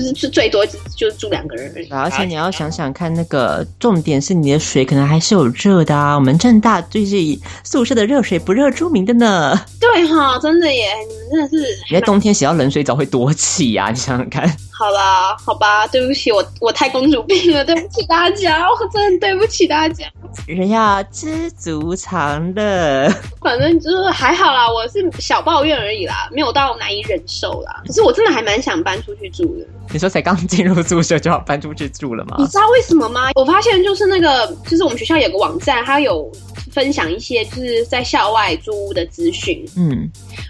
[0.00, 1.88] 就是最最多就就住两个人而已。
[1.90, 6.14] 而且你要想想看，那个重点是你的水可能还是有热的啊。
[6.14, 9.60] 我们正大就是以宿舍的热水不热著名的呢。
[9.78, 14.50] 对哈，真的耶，你们真的是你在冬天洗到冷水澡会多气呀、你想想看。
[14.80, 20.06] 好啦，好吧，对不起，我我太公主病了，对不起大家，我真的对不起大家。
[20.46, 23.12] 人要知足常乐。
[23.42, 27.82] 反正就是还好啦，我是小抱怨而已啦，没有到难以忍受啦。
[27.86, 29.66] 可是我真的还蛮想搬出去住的。
[29.92, 32.46] 你说才刚进入宿舍就要搬出去住了吗你？
[32.46, 33.32] 知道为什么吗？
[33.34, 36.30] 我发现就是那个，就是我们学校有个网站，它有
[36.72, 39.62] 分享一些就是在校外租屋的资讯。
[39.76, 40.08] 嗯，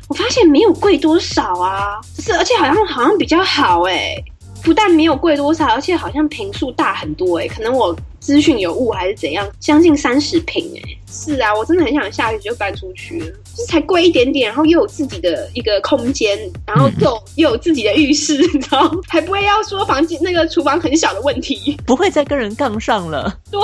[0.08, 4.14] 我发现没有贵多少啊，就是而且好像好像比较好哎、
[4.62, 10.82] 不但没有贵多少，而且好像平数大很多哎、可能我资讯有误还是怎样，将近三十平哎。
[11.12, 21.76] 是啊，我真的很想下学期就搬出去了，就是才贵一点点，然后又有自己的一个空间，然后又、又有自己的浴室， 你知道，还不会要说房间那个厨房很小的问题。
[21.84, 23.36] 不会再跟人杠上了。
[23.50, 23.60] 对，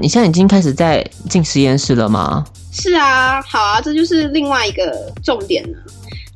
[0.00, 2.44] 你现在已经开始在进实验室了吗？
[2.70, 5.78] 是啊，好啊，这就是另外一个重点了。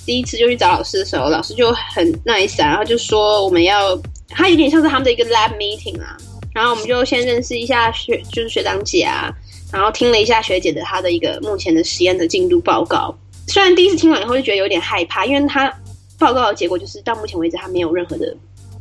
[0.06, 3.96] 第一次就去找老师的时候，老师就很 nice 啊，然后就说我们要，
[4.28, 6.16] 他有点像是他们的一个 lab meeting 啊，
[6.54, 9.30] 然后我们就先认识一下学，就是学长姐啊，
[9.72, 13.14] 然后听了一下学姐的她的一个目前的实验的进度报告。
[13.46, 15.72] 虽然第一次听完以后就觉得有点害怕，因为他
[16.18, 18.34] 报告的结果就是到目前为止他没有任何的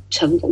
[0.09, 0.51] 成果，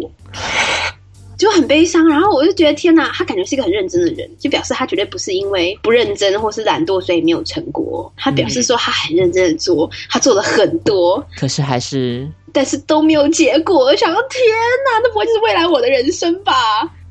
[1.37, 2.07] 就很悲伤。
[2.07, 8.11] 然后我就觉得天哪，他感觉是一个很认真的人，就表示他绝对不是因为不认真或是懒惰所以没有成果。
[8.17, 13.85] 他表示说他很认真的做，他做了很多，可是还是但是都没有结果。
[13.85, 14.41] 我想到天
[14.85, 16.53] 哪，那不会就是未来我的人生吧？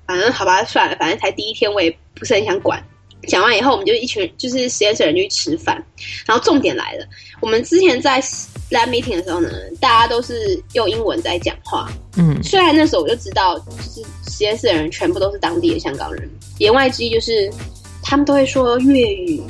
[0.06, 2.82] 反正好吧，算了，反正才第一天，我也不是很想管。
[3.26, 5.84] 讲完以后，我们就一群就是实验室的人就去吃饭，
[6.26, 7.04] 然后重点来了，
[7.40, 8.22] 我们之前在
[8.70, 9.48] lab meeting 的时候呢，
[9.80, 11.88] 大家都是用英文在讲话。
[12.16, 17.50] 嗯，虽然那时候我就知道，就是实验室的人全部都是当地的香港人，言外之意就是
[18.02, 19.42] 他们都会说粤语、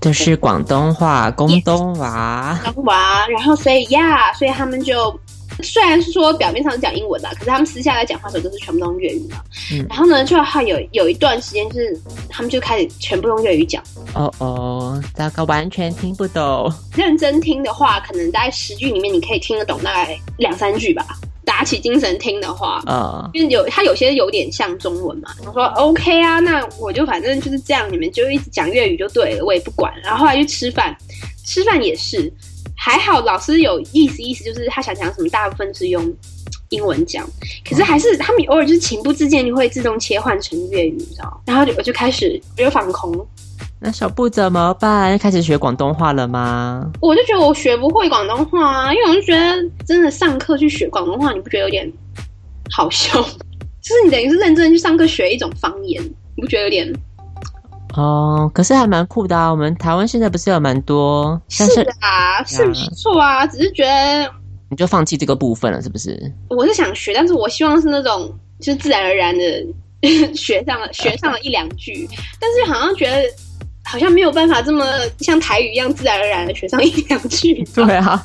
[0.00, 2.58] 就是广东话、广东话。
[2.62, 5.18] 广东话，然后所以呀，所以他们就
[5.62, 9.42] 虽然是说表面上是讲英文啦，可是他们私下在讲话的时候都是全部都用粤语嘛。
[9.72, 13.82] 嗯然后呢，就还有有一段时间就是他们就开始全部用粤语讲，
[14.14, 16.72] 哦哦，糟糕，完全听不懂。
[16.94, 21.06] 认真听的话，可能大概十句里面你可以听得懂大概两三句吧。
[21.42, 29.92] 打起精神听的话，呃，因为有他有些有点像中文嘛，我说 OK 啊，那我就反正就是这样，你们就一直讲粤语就对了，我也不管。
[30.02, 30.96] 然后后来去吃饭，
[31.44, 32.32] 吃饭也是
[32.76, 36.02] 还好，老师有意思意思，就是他想讲什么，大部分是用
[36.70, 37.28] 英文讲，
[37.68, 41.42] 可是还是他们偶尔就是情不自禁就会自动切换成粤语，你知道？
[41.46, 43.26] 然后就我就开始我就放空，
[43.80, 45.18] 那小布怎么办？
[45.18, 46.90] 开始学广东话了吗？
[47.00, 51.90] 我就觉得我学不会广东话啊，因为我就觉得真的上课去学广东话，你不觉得有点
[52.70, 53.20] 好笑？
[53.82, 56.02] 就是你等于是认真去上课学一种方言，
[56.36, 56.92] 你不觉得有点？
[57.94, 59.50] 哦，可是还蛮酷的啊！
[59.50, 64.30] 我们台湾现在不是有蛮多，但是啊，是没错啊，只是觉得
[64.68, 66.32] 你就放弃这个部分了，是不是？
[66.48, 73.22] 我是想学，但是我希望是那种就是自然而然的学上了学上了一两句，但是好像觉得
[73.90, 74.86] 好像没有办法这么
[75.18, 77.64] 像台语一样自然而然的学上一两句。
[77.74, 78.24] 对啊，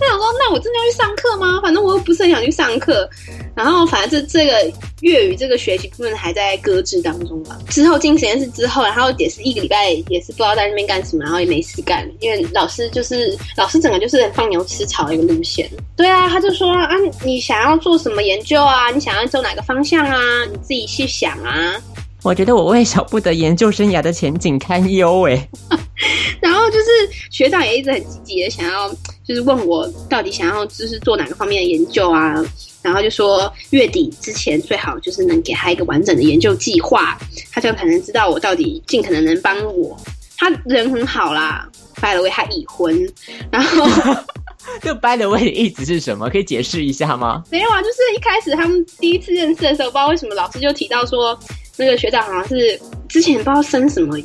[0.00, 1.60] 我想说，那我真的要去上课吗？
[1.62, 3.06] 反正我又不是很想去上课。
[3.54, 4.72] 然后，反正这这个
[5.02, 7.58] 粤语这个学习部分还在搁置当中吧。
[7.68, 15.68] 之后进实验室之后，然后也是一个礼拜，也是不知道在那边干什么，然后也没事干，因为老师就是老师整个就是放牛吃草的一个路线。
[15.94, 16.88] 对啊，他就说啊，
[17.22, 18.90] 你想要做什么研究啊？
[18.90, 20.16] 你想要走哪个方向啊？
[20.50, 21.76] 你自己去想啊。
[22.22, 25.48] 我觉得我为小布的研究生涯的前景堪忧哎。
[26.40, 26.84] 然后就是
[27.30, 28.88] 学长也一直很积极的想要，
[29.26, 32.34] 就是问我到底想要就是做哪个方面的研究啊？
[32.80, 37.18] 然后就说月底之前最好就是能给他一个完整的研究计划，
[37.52, 39.96] 他就可能知道我到底尽可能能帮我。
[40.36, 41.68] 他人很好啦
[42.00, 43.08] ，by the way 他已婚，
[43.50, 43.86] 然后
[44.82, 46.28] 就 by the way 的意思是什么？
[46.28, 47.44] 可以解释一下吗？
[47.50, 51.38] 没有啊，就是一开始他们第一次认识的时候，不知道为什么老师就提到说。
[51.76, 54.16] 那个学长好像是之前不知道生什么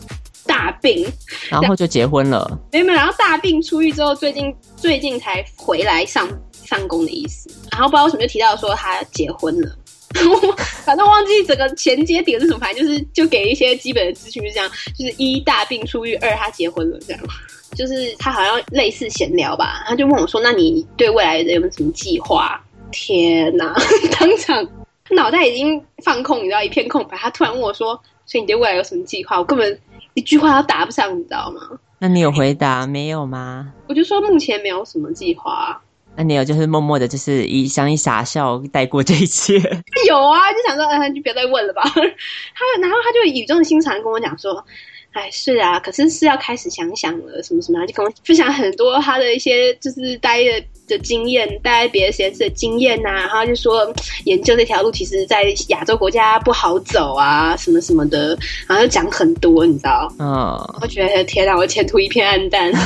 [0.46, 1.06] 大病，
[1.50, 2.60] 然后就结婚了。
[2.72, 6.28] 没有没有，然后大病出狱之后，最近最近才回来上
[6.66, 7.50] 上工的意思。
[7.72, 9.76] 然后不知道为什么就提到说他结婚了，
[10.86, 17.22] 反正忘记整个衔接点是什么，反正就是就给一些基本的资讯，就这样，就是一大病出狱，二他结婚了，这样。
[17.76, 22.60] 就是他好像类似闲聊吧，他就问我说：“那你对未来有没有什么计划？”
[22.92, 23.76] 天哪，
[24.18, 24.68] 当场。
[25.12, 27.18] 脑袋已经放空，你知道一片空白。
[27.18, 29.80] 他突然问我说：“所以你对未来有什么计划？”我根本
[30.14, 31.78] 一句话都答不上，你知道吗？
[32.00, 33.74] 那你有回答没有吗？
[33.88, 35.82] 我就说目前没有什么计划。
[36.16, 39.54] 那你有就是默默的，就是一想一傻笑带过这一切？
[40.08, 41.82] 有啊，就想说，嗯，就别再问了吧。
[41.86, 44.64] 他然后他就语重心长跟我讲说。
[45.14, 53.94] 哎，是啊，可是是要开始想想了，什么什么，就跟我分享很多他的一些就是待的的经验，待在别的实验室的经验呐，然后就说
[54.26, 60.12] 研究这条路，其实在亚洲国家不好走啊，什么什么的，然后就讲很多，你知道？
[60.20, 62.72] 嗯，我觉得天哪，我前途一片暗淡。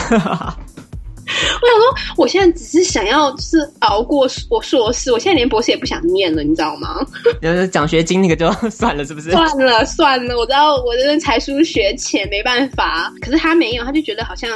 [1.31, 6.97] 我想说，我现在只是想要是熬过我硕士，我现在连博士也不想念了，你知道吗？
[7.41, 9.31] 就是奖学金那个就算了，是不是？
[9.31, 13.13] 算了算了，我知道我的才疏学浅，没办法。
[13.21, 14.49] 可是他没有，他就觉得好像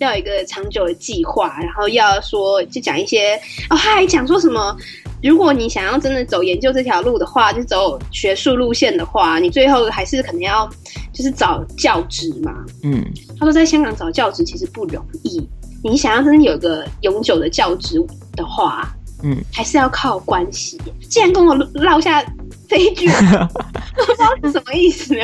[0.00, 3.34] 要有一个长久的计划，然后要说就讲一些
[3.70, 4.76] 哦，他还讲说什么，
[5.22, 10.68] 如果你想要真的走研究这条路的话，就走学术路线的话，你最后还是可能要
[11.12, 12.52] 就是找教职嘛。
[12.82, 13.04] 嗯，
[13.38, 15.46] 他说在香港找教职其实不容易。
[15.84, 18.04] 你想要真的有个永久的教职
[18.34, 20.78] 的话，嗯，还是要靠关系。
[21.08, 22.24] 既然跟我落下
[22.68, 23.08] 这一句，
[23.96, 25.20] 不知道是什么意思呢？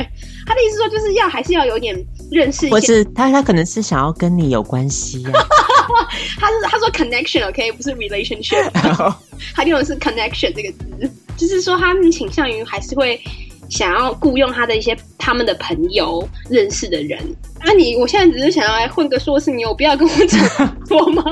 [0.46, 1.96] 他的意思说就是要还是要有点
[2.30, 5.32] 认识，或是他他可能是想要跟你有关系啊。
[6.38, 8.70] 他是他说 connection，OK，不是 relationship，
[9.54, 13.20] 他用的是 connection 这个字，就是说他们倾向于还是会。
[13.70, 17.18] 想要雇佣他的一些他们的朋友认识的人，
[17.64, 21.22] 那你我现在只是想要来混个硕士，你有必要跟我讲多吗？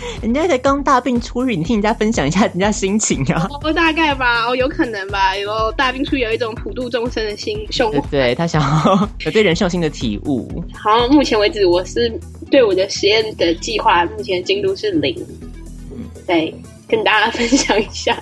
[0.22, 3.48] 人家才刚大病初愈，你听人家分享一下人家心情啊？
[3.62, 10.62] 哦，大概吧，哦，有可能吧，有大病初愈有一种普度众生的心胸，对他想要有对人生有新的体悟。
[10.72, 12.12] 好，目前为止我是
[12.50, 15.14] 对我的实验的计划，目前进度是零。
[15.90, 16.54] 嗯，对，
[16.86, 18.16] 跟大家分享一下。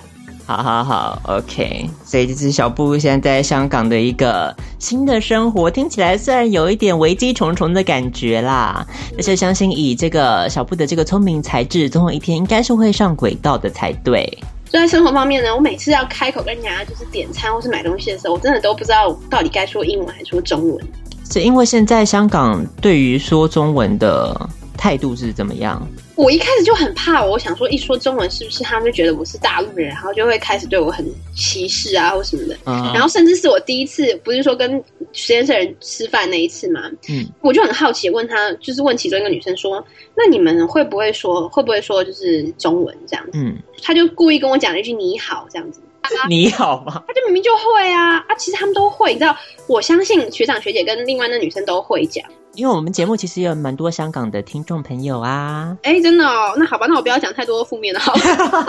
[0.47, 1.89] 好好好，OK。
[2.05, 14.25] 所以这是小布现在在香港的一个新的生活，听起来虽然有一点危机重重的感觉啦，但是相信以这个小布的这个聪明才智，总有一天应该是会上轨道的才对。
[14.69, 20.87] 就在生活方面呢，我每次要开口跟人家就是点餐或是买东西的时候，我真的都不知道到底该说英文还是说中文。
[21.29, 25.85] 是因为现在香港对于说中文的态度是怎么样？
[26.17, 32.57] 我一开始就很怕，我想说一说中文是不是他们就觉得我是大陆人，然后就会开始对我很歧视啊或什么的。
[32.65, 39.85] 然后甚至是我第一次不是说跟实验室人吃饭那一次嘛，嗯，我就很好奇问他，就是问其中一个女生说
[40.17, 45.79] ：“那你们会不会说会不会说就是中文这样子？”嗯，他就故意跟我讲了一句“你好”这样子。
[46.29, 47.03] 你好吗？
[47.07, 48.35] 他就明明就会啊啊！
[48.37, 49.35] 其实他们都会，你知道，
[49.67, 52.23] 我相信学长学姐跟另外那女生都会讲。
[52.55, 58.13] 因为我们节目其实有蛮多香港的听众朋友啊，哎，真的哦，那好吧，那我不要讲太多负面的，好。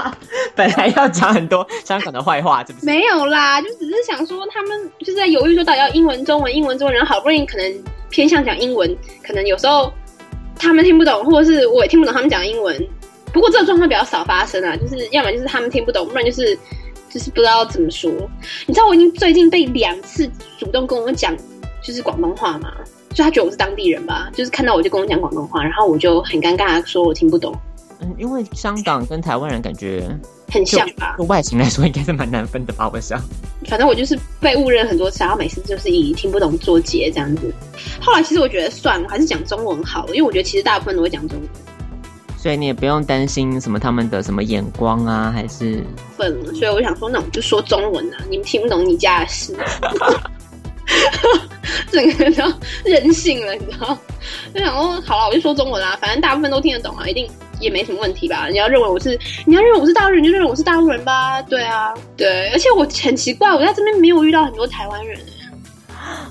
[0.55, 2.85] 本来要讲很多香港的坏话，是不是？
[2.85, 8.95] 没有啦，就只是想说他们就是在犹豫说到底要英文、中文、英文、中文，然后好不容易可能偏向讲英文，
[9.27, 9.91] 可能有时候
[10.59, 12.87] 他们听不懂，或者是我也听不懂他们讲英文。
[13.33, 16.59] 不过这个状况比较少发生啊，就是要么就是他们听不懂，不然就是
[17.11, 18.11] 就是不知道怎么说。
[18.67, 21.37] 你知道我已经最近被两次主动跟我讲
[21.83, 22.73] 就是广东话吗？
[23.15, 27.55] 就他觉得我是当地人吧，就是看到我就跟我讲广东话，然后我就很尴尬，说我听不懂。
[28.01, 30.09] 嗯，因为香港跟台湾人感觉
[30.53, 31.17] 很像吧？
[31.19, 32.89] 就外形来说，应该是蛮难分的吧？
[32.93, 33.21] 我想。
[33.67, 37.53] 反正我就是被误认很多次，然后每次就是以听不懂作结这样子。
[38.01, 41.49] 后来其实我觉得算了，我还是讲中文好了，因为我觉得其实大部分都会讲中文。
[42.41, 45.85] 所以你也不用担心什么他们的什么眼光啊，还是
[46.17, 46.55] 分了。
[46.55, 49.57] 所以我想说，那我就说中文啊，你们听不懂你家的事。
[51.91, 52.45] 整个人都
[52.85, 53.99] 任性了，你知道？
[54.55, 57.29] 就想说，好了，我就说中文啦，反正大部分都听得懂啊，一定
[57.61, 58.47] 也没什么问题吧？
[58.49, 61.43] 你要认为我是，你要认为我是大陆人，就认为我是大陆人吧？
[61.43, 65.19] 对啊，对，而且我很奇怪，我在这边没有遇到很多台湾人。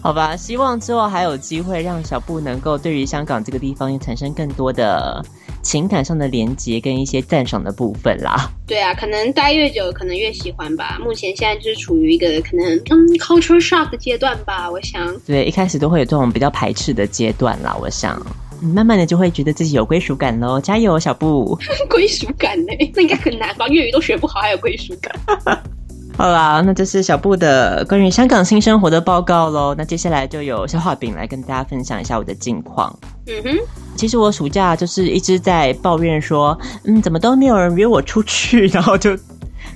[0.01, 5.23] 好吧，希望之后还有机会让小布能够对于香港这个地方产生更多的。
[5.61, 8.49] 情感上的连接跟一些赞赏的部分啦。
[8.65, 10.97] 对啊，可能待越久，可能越喜欢吧。
[11.01, 15.13] 目前现在就是处于一个可能嗯 culture shock 的阶段吧，我想。
[15.25, 18.19] 对，一开始都会有这种比较排斥的阶段啦，我想，
[18.61, 20.59] 慢慢的就会觉得自己有归属感喽。
[20.59, 21.57] 加油，小布！
[21.89, 22.73] 归属感呢？
[22.93, 23.67] 那应该很难吧？
[23.67, 25.63] 粤语都学不好，还有归属感？
[26.17, 29.75] 好啦，那这是小布的关于香港新生活的报告喽。
[29.77, 32.91] 那接下来就有消化饼来跟大家分享一下我的近况。
[33.27, 33.57] 嗯哼，
[33.95, 39.15] 其实我暑假就是一直在抱怨说，嗯，怎么都没有人约我出去，然后就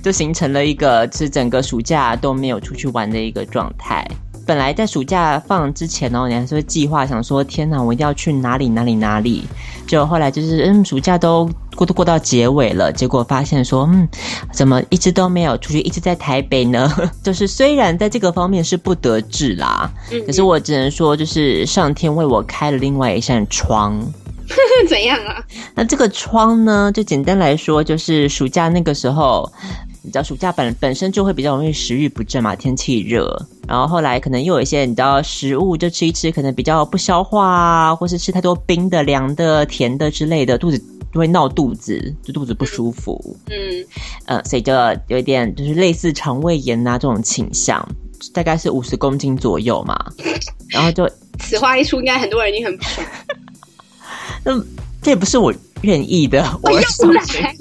[0.02, 4.04] 就形成了一个是整个暑假都没有出去玩的一个状态。
[4.46, 9.44] 本来在暑假放之前哦，你还是会计划想说，天哪，我一定要去哪里哪里哪里。
[9.86, 14.08] 就后来就是嗯，暑假都过都过到结尾了，结果发现说，嗯，
[14.52, 16.90] 怎么一直都没有出去，一直在台北呢？
[17.22, 19.90] 就是虽然在这个方面是不得志啦，
[20.26, 24.00] 可是我只能说，就是上天为我开了另外一扇窗。
[24.88, 25.42] 怎样啊？
[25.74, 29.50] 那这个窗呢，就简单来说，就是暑假那个时候。
[30.04, 40.78] 你知道暑假本本身就会比较容易食欲不振嘛，天气热，然后后来可能又有一些你知道食物就吃一吃，可能比较不消化啊，或是吃太多冰的、凉的、甜的之类的，肚子
[41.12, 43.36] 就会闹肚子，就肚子不舒服。
[43.46, 43.86] 嗯，
[44.26, 44.72] 呃，所以就
[45.06, 47.86] 有一点就是类似肠胃炎啊这种倾向，
[48.34, 49.96] 大概是五十公斤左右嘛，
[50.68, 53.06] 然后就此话一出，应该很多人已经很不爽。
[54.44, 54.52] 那
[55.00, 57.56] 这也不是我愿意的，我又来。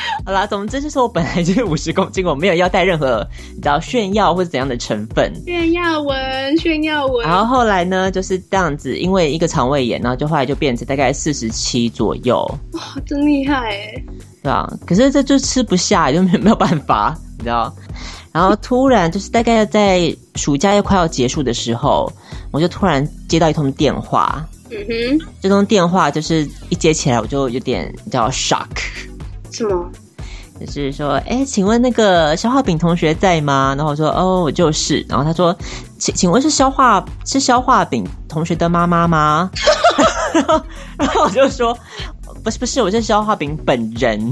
[0.24, 5.32] 好啦，总之就是我本来就是五十公斤，我没有要带任何你知道炫耀或者怎样的成分。
[5.44, 7.26] 炫耀文，炫耀文。
[7.26, 12.38] 然后后来呢，就是这样子，因为一个肠胃炎，然后就后来就变成大概四十七左右。
[12.72, 14.04] 哇，真厉害哎！
[14.42, 17.74] 对啊，可是这就吃不下，就没没有办法，你知道。
[18.32, 22.10] 然后突然就是大概在暑假又快要结束的时候，
[22.52, 24.46] 我就突然接到一通电话。
[24.70, 28.68] 嗯哼，这通电话就是一接起来我就有点叫 shock。
[29.50, 29.90] 什么？
[30.60, 33.74] 就是说，哎，请问那个消化饼同学在吗？
[33.76, 35.04] 然后我说，哦，我就是。
[35.08, 35.56] 然后他说，
[35.98, 39.50] 请请问是消化是消化饼同学的妈妈吗？
[40.98, 41.76] 然后我就说，
[42.44, 44.30] 不是不是，我是消化饼本人。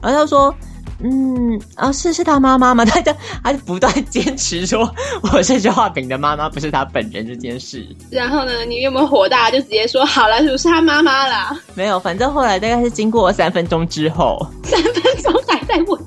[0.00, 0.54] 然后他说。
[0.98, 2.84] 嗯啊，是是他妈妈吗？
[2.84, 3.12] 他就
[3.44, 4.90] 他就不断坚持说
[5.32, 7.86] 我是消化饼的妈妈，不是他本人这件事。
[8.10, 9.50] 然后呢，你有没有火大？
[9.50, 11.56] 就直接说好了，是不是他妈妈啦。
[11.74, 14.92] 没有，反正后来大概是经过三分钟之后，三分
[15.22, 16.02] 钟还在问，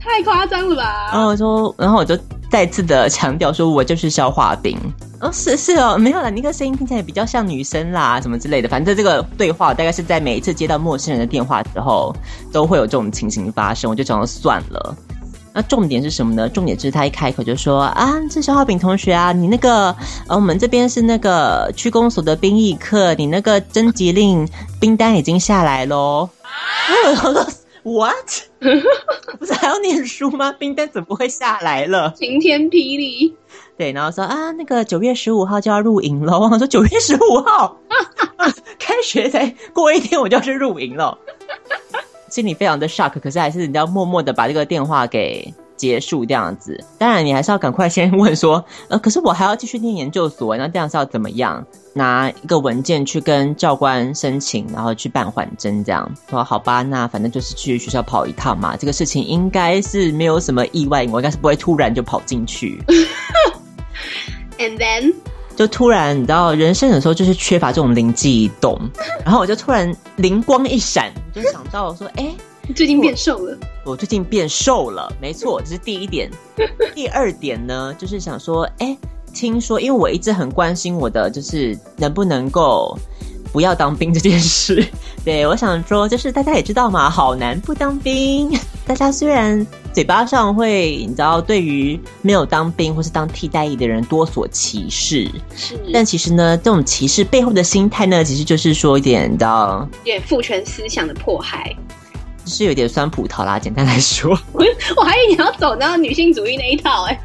[0.00, 1.10] 太夸张了吧？
[1.12, 2.18] 然后我说，然后我就
[2.52, 4.78] 再次的强调说，我就是消化饼。
[5.22, 8.68] 哦，是是哦，没有了，那个声音听起来比较像女生啦，什么之类的。
[8.68, 12.14] 反正这个对话大概是在每一次接到陌生人的电话之后，
[12.52, 13.90] 都会有这种情形发生。
[13.90, 14.94] 我就想说算了。
[15.54, 16.46] 那重点是什么呢？
[16.46, 19.96] 重点就是他一开口就说啊，这消化饼同学啊，你那个
[20.26, 24.46] 呃，我们这边是那个区公所的兵役课，你那个征集令
[24.78, 26.28] 兵单已经下来喽。
[27.22, 27.46] 我 说
[27.82, 28.42] what？
[29.38, 30.52] 不是还要念书吗？
[30.52, 32.12] 冰单怎么会下来了？
[32.16, 33.34] 晴天霹雳。
[33.76, 36.38] 对，然后说啊，那个九月十五号就要入营了。
[36.38, 37.76] 我说九月十五号，
[38.78, 41.16] 开学才过一天，我就要去入营了，
[42.28, 43.18] 心里非常的 shock。
[43.18, 45.52] 可是还是你要默默的把这个电话给
[45.82, 46.78] 结束这样子。
[46.96, 51.66] 当然，你还是要赶快先问说， 呃，可是我还要继续念研究所，那这样是要怎么样？
[51.92, 56.82] 拿一个文件去跟教官申请，然后去办缓征，这样说好吧？
[56.82, 58.76] 那反正就是去学校跑一趟嘛。
[58.76, 62.80] 这个事情应该是没有什么意外，我应该是不会突然就跑进去。
[64.58, 65.12] And then，
[65.56, 68.80] 就突然你知道，人生有时候就是缺乏这种灵机一动，
[69.24, 72.32] 然后我就突然灵光一闪，就想到说，哎，
[72.66, 73.58] 你 最近变瘦了。
[73.84, 76.30] 我最近变瘦了，没错， 这是第一点。
[76.94, 78.96] 第二点呢，就是想说，哎。
[79.34, 82.94] 听说，因为我一直很关心我的，就是能不能够
[83.50, 84.86] 不要当兵这件事。
[85.24, 88.54] 对我想说，就是大家也知道嘛，好男不当兵。
[88.86, 95.26] 大家虽然嘴巴上会，你知道，对于没有当兵或是当替代役的人多所歧视。
[95.56, 101.74] 是但其实呢，这种歧视背后的心态呢，其实就是说一点，你知道，有点父权思想的迫害。
[102.44, 103.58] 就是有点酸葡萄啦。
[103.58, 107.20] 简单来说， 我还以为你要走到女性主义那一套哎、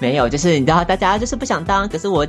[0.00, 2.26] 没有，就是你知道，大家就是不想当，可是我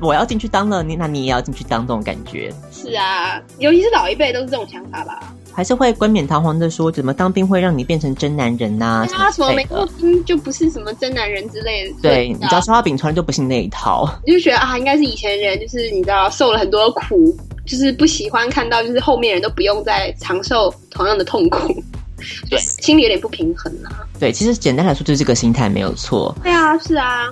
[0.00, 2.52] 我要进去当了，你那你也要进去当，这种感觉。
[2.70, 5.34] 是啊，尤其是老一辈都是这种想法吧？
[5.52, 11.94] 还是会冠冕堂皇的说，怎么当兵会让你变成真男人呐、对啊，什么没过兵就不是什么真男人之类的。
[12.02, 14.08] 对，你知道啊消化饼从来就不信那一套。
[14.26, 17.36] 你就觉得啊，应该是以前人，就是你知道受了很多苦，
[17.66, 21.74] 就是不喜欢看到就是后面人都不用再承受同样的痛苦，
[22.48, 24.06] 对心里有点不平衡啊。
[24.18, 26.34] 对，其实简单来说就是这个心态没有错。
[26.42, 27.28] 对啊，是啊，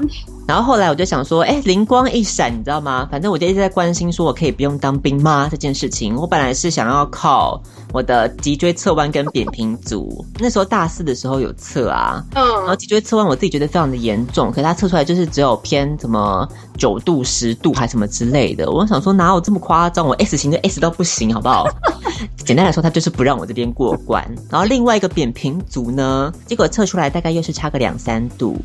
[0.46, 3.06] 然后后来我就想说，哎，灵光一闪，你知道吗？
[3.10, 5.48] 反正我就一直在关心说，我可以不用当兵吗？
[5.50, 7.62] 这件事情，我本来是想要靠
[7.92, 18.70] 我的脊椎侧弯跟扁平足，那时候大四的时候有测啊，嗯然后嗯，脊椎侧弯我自己觉得非常的严重，可是它测出来就是只有偏什么九度、十度还什么之类的。
[18.70, 20.04] 我想说哪有这么夸张？
[20.04, 21.64] 我 S 型就 S 到不行，好不好？
[22.44, 24.24] 简单来说，它就是不让我这边过关。
[24.50, 28.56] 然后另外一个扁平足呢，结果测出来大概又是差个两三度，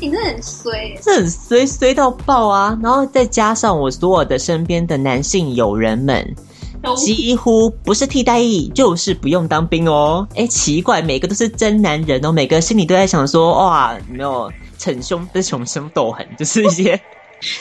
[0.00, 0.98] 你真的很衰耶。
[1.02, 2.78] 这很衰衰到爆啊！
[2.82, 6.34] 然后再加上我所有的身边的男性友人们，
[6.82, 10.26] 都几乎不是替代役，就是不用当兵哦。
[10.34, 16.98] 哎，奇怪，每个都是真男人哦，每个心里都在想说，哇，有没有逞凶不是雄心斗狠，就是一些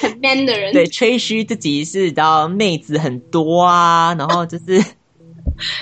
[0.02, 4.82] 很 man 的人，对吹嘘自己是你知道妹子很多啊，然后就是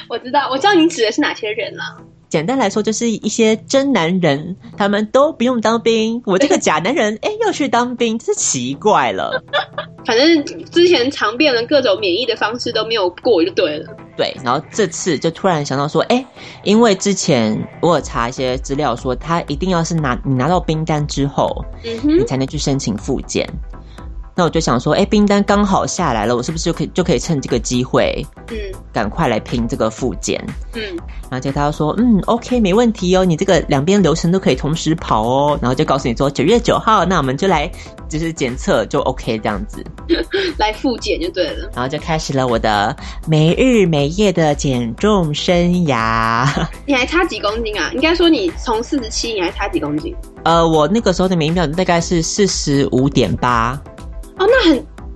[0.09, 1.97] 我知道，我知道你指的是哪些人啦。
[2.29, 9.43] 简单来说，就是一些真男人，他们都不用当兵，我这个假男人，哎，要去当兵，真是奇怪了。
[10.05, 13.93] 反正之前尝遍了各种免疫的方式都没有过就对了。
[14.15, 16.25] 对，然后这次就突然想到说，哎，
[16.63, 23.47] 因为之前我有查一些资料说，他一定要是拿你拿到兵单之后，嗯你，才能去申请复健。
[24.37, 28.55] 那我就想说，哎，兵单刚好下来了，我是不是就可以就可以趁这个机会，嗯
[28.93, 30.39] 赶快来拼这个复检？
[30.73, 30.81] 嗯，
[31.23, 35.57] 然后结果他就说，嗯，OK，没问题哦，你这个两边流程都可以同时跑哦。
[35.59, 37.69] 然后就告诉你说，九月九号，那我们就来
[38.07, 39.83] 就是检测就 OK 这样子。
[40.59, 41.69] 来复检就对了。
[41.73, 42.95] 然后就开始了我的
[43.27, 45.55] 没日没夜的减重生
[45.87, 46.47] 涯。
[46.85, 47.89] 你还差几公斤啊？
[47.93, 50.15] 应该说你从四十七，你还差几公斤？
[50.43, 53.79] 呃，我那个时候的每秒大概是四十五点八，
[54.37, 54.75] 哦，那很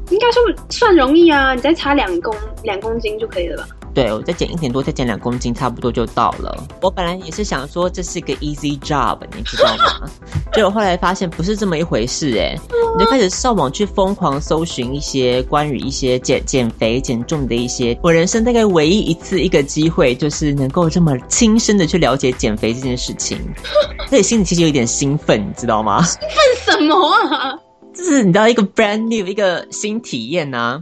[0.09, 3.67] 应该说算容易啊，你再差两公两公斤就可以了吧？
[3.93, 6.63] 对我再减一点多，再减两公斤，差不多就到了。
[6.82, 10.09] 我本来也是想说这是个 easy job，你知道吗？
[10.53, 12.55] 结果后来发现不是这么一回事、哎，
[12.97, 17.97] 你就开始上网去疯狂搜寻一些关于一些减减肥、减重的一些。
[18.01, 23.38] 我人生大概唯一一次一个机会，就是能够这么亲身的去了解减肥这件事情，
[24.09, 26.01] 所以心里其实有一点兴奋，你知道吗？
[26.03, 26.19] 兴
[26.65, 26.95] 奋什么
[27.36, 27.59] 啊？
[28.01, 30.79] 就是你知道一个 brand new 一个新体验呐、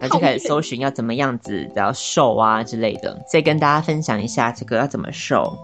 [0.00, 5.54] 然后就开始搜寻要怎么样子，然后瘦啊之类的，再跟大家分享一下这个要怎么瘦。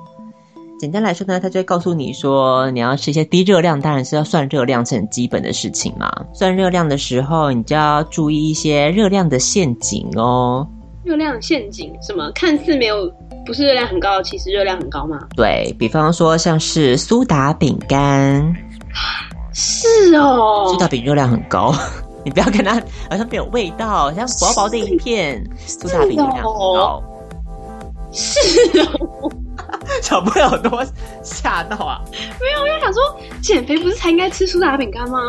[0.78, 6.10] 简单来说呢，他就会告诉你说，你要吃一些低热量，当然是要算热量是很基本的事情嘛。
[6.34, 10.68] 算热量的时候，你就要注意一些热量的陷阱哦。
[11.02, 12.30] 热量陷阱什么？
[12.34, 13.10] 看似没有
[13.46, 15.18] 不是热量很高，其实热量很高吗？
[15.34, 18.54] 对比方说，像是苏打饼干，
[19.60, 21.74] 是哦苏打饼热量很高，
[22.24, 22.74] 你不要看它
[23.10, 27.02] 好像没有味道，像薄薄的一片苏打饼热量很高。
[28.12, 28.40] 是
[28.80, 29.30] 哦，
[30.02, 30.84] 小朋友多
[31.22, 32.00] 吓到啊！
[32.10, 33.02] 没有，我就想说，
[33.40, 35.28] 减肥不是才应该吃苏打饼干吗？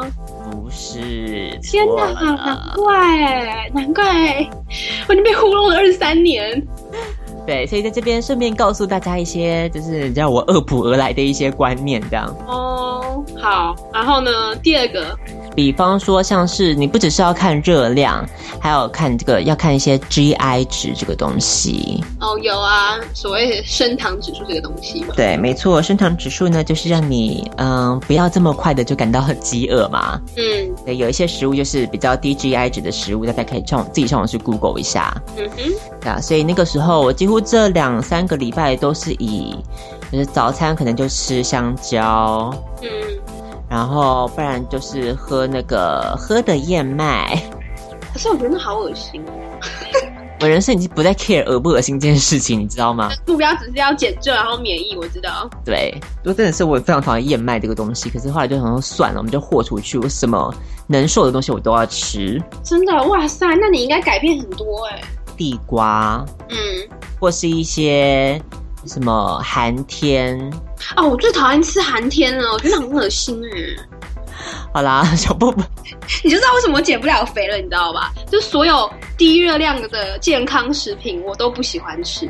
[0.50, 4.50] 不是，天哪，难怪，难怪，
[5.08, 6.66] 我已经被糊弄了二十三年。
[7.46, 12.34] 对，所以在这边顺便告诉大家一些，就是你知道我恶补而来的一些观念，这样。
[12.48, 12.71] 哦，
[13.42, 15.18] 好，然后呢，第二个，
[15.56, 18.24] 比方说，像是你不只是要看热量，
[18.60, 22.04] 还有看这个要看一些 GI 值这个东西。
[22.20, 25.16] 哦，有啊，所谓升糖指数这个东西嘛。
[25.16, 30.22] 对，没错，升糖指数呢，就是让你嗯不要这么快的就感到很饥饿嘛。
[30.38, 35.12] 嗯对，有一些食物就是比较低 GI 值的食物，大家可以上自己上网去 Google 一下。
[35.36, 39.56] 嗯哼，对啊，所以那个时候我几乎这两三个礼拜都是以，
[40.12, 42.90] 就是早餐可能就吃香蕉，嗯，
[43.72, 47.42] 然后不然就是喝那个喝的燕麦。
[48.12, 49.24] 可是我觉得那好恶心。
[50.42, 53.12] 我人生已经不再 care 恶不恶心这件事情，你知道吗？
[53.26, 55.50] 目标只是要减重，然后免疫，我知道。
[55.64, 55.96] 对，
[56.26, 60.54] 就真的是我非常讨厌燕麦这个东西，可是后来就想说算了，我们就豁出去，我什么
[60.88, 65.02] 能瘦的东西我都要吃，真的，哇塞，那你应该改变很多哎。
[65.38, 66.58] 地瓜嗯，
[67.20, 68.42] 或是一些
[68.86, 70.38] 什么寒天
[70.96, 74.00] 哦，我最讨厌吃寒天了，我觉得很恶心哎。
[74.74, 75.62] 好啦， 小布布，
[76.24, 78.12] 你就知道为什么我减不了肥了，你知道吧？
[78.30, 82.30] 就所有低热量的健康食品，我都不喜欢吃，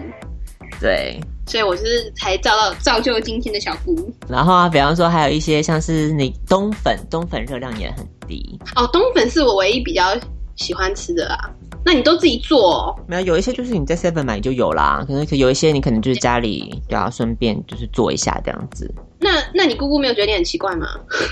[0.79, 1.19] 对。
[1.47, 4.09] 所以我就是才造到造就今天的小姑。
[4.29, 8.57] 然后啊，比方说还有一些像是你冬粉，冬粉热量也很低。
[8.75, 10.15] 哦，冬粉是我唯一比较
[10.55, 11.49] 喜欢吃的啦。
[11.83, 12.95] 那你都自己做、哦？
[13.07, 18.93] 没有，有一些就是你在 Seven 买就有啦，可能可有一些你可能就是家里对啊，顺便就是做一下这样子。
[19.19, 20.87] 那那你姑姑没有觉得你很奇怪吗？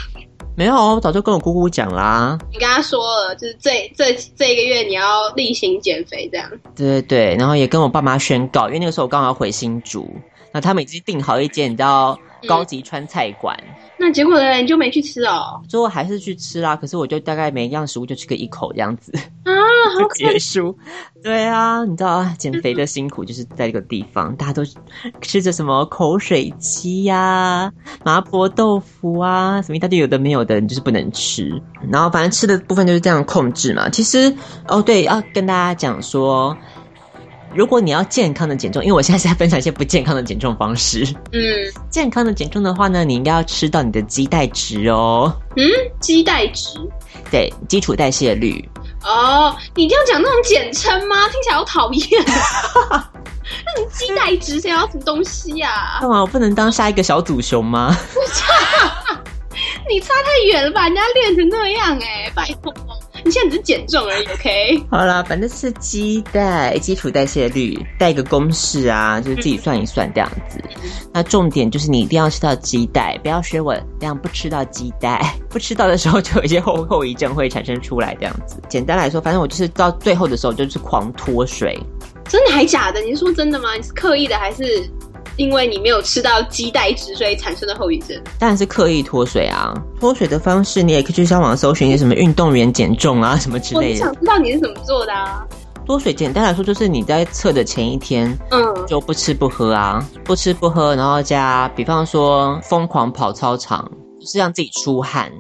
[0.56, 2.38] 没有，我早就跟我姑姑讲啦。
[2.52, 6.50] 你跟她说了，就是这这这一个月你要例行减肥这样。
[6.76, 10.10] 对对对，然后也跟我爸妈宣告，因为那个时候我刚好要回新竹，
[10.52, 13.58] 那他们已经订好一间你知道高级川菜馆，
[13.98, 14.54] 那结果呢？
[14.56, 15.62] 你就没去吃哦？
[15.68, 16.76] 最后还是去吃啦。
[16.76, 19.12] 可是我就大概每一样食物就吃个一口这样子。
[19.44, 19.52] 啊，
[20.00, 20.78] 好结束。
[21.24, 24.64] 对啊，你知道减肥的辛苦就是在这个地方，大家都
[25.22, 27.72] 吃着什么口水鸡呀、
[28.06, 31.62] 麻婆豆腐啊，什么一大堆有的没有的，你就是不能吃。
[31.92, 33.90] 然后反正吃的部分就是这样控制嘛。
[33.90, 34.34] 其实
[34.68, 36.56] 哦，对，要跟大家讲说。
[37.54, 41.04] 如果你要健康的减重，因为我现在是在分享一些不健康的减重方式。
[41.32, 41.42] 嗯
[41.90, 45.66] 健康的减重的话呢，你应该要吃到你的基代值哦，嗯，
[46.00, 46.78] 基代值
[47.32, 48.68] 对，基础代谢率。
[49.04, 51.28] 哦，你一定要讲那种简称吗？
[51.30, 52.24] 听起来好讨厌。
[53.66, 56.22] 那种基代值想要什么东西呀、干嘛？
[56.22, 57.98] 我不能当下一个小祖熊吗？
[59.90, 60.84] 你差太远了吧？
[60.84, 62.72] 人家练成那样哎、拜托，
[63.24, 64.84] 你现在只是减重而已，OK？
[64.90, 70.64] 好啦，反正是基代基础代谢率带一个公式啊，就是自己算一算这样子。
[71.14, 78.62] 那重点就是你一定要吃到基带，不要学我这样不吃到基带， 不吃到的时候就有一些后后遗症会产生出来这样子。
[78.70, 81.78] 简单来说，反正我就是到最后的时候就是狂脱水，
[82.28, 83.02] 真的还假的？
[83.02, 83.74] 你是说真的吗？
[83.76, 84.90] 你是刻意的还是
[85.40, 88.22] 因为你没有吃到鸡带值，所以产生的后遗症？
[88.38, 89.74] 当然是刻意脱水啊。
[89.98, 94.00] 脱水的方式你也可以去上网搜寻一些什么运动员减重啊什么之我类的。
[94.02, 95.48] 我想知道你是怎么做的啊？
[95.86, 105.32] 脱水简单来说就是你在测的前一天嗯，就不吃不喝啊，不吃不喝，然后加比方说疯狂跑操场，就是让自己出汗，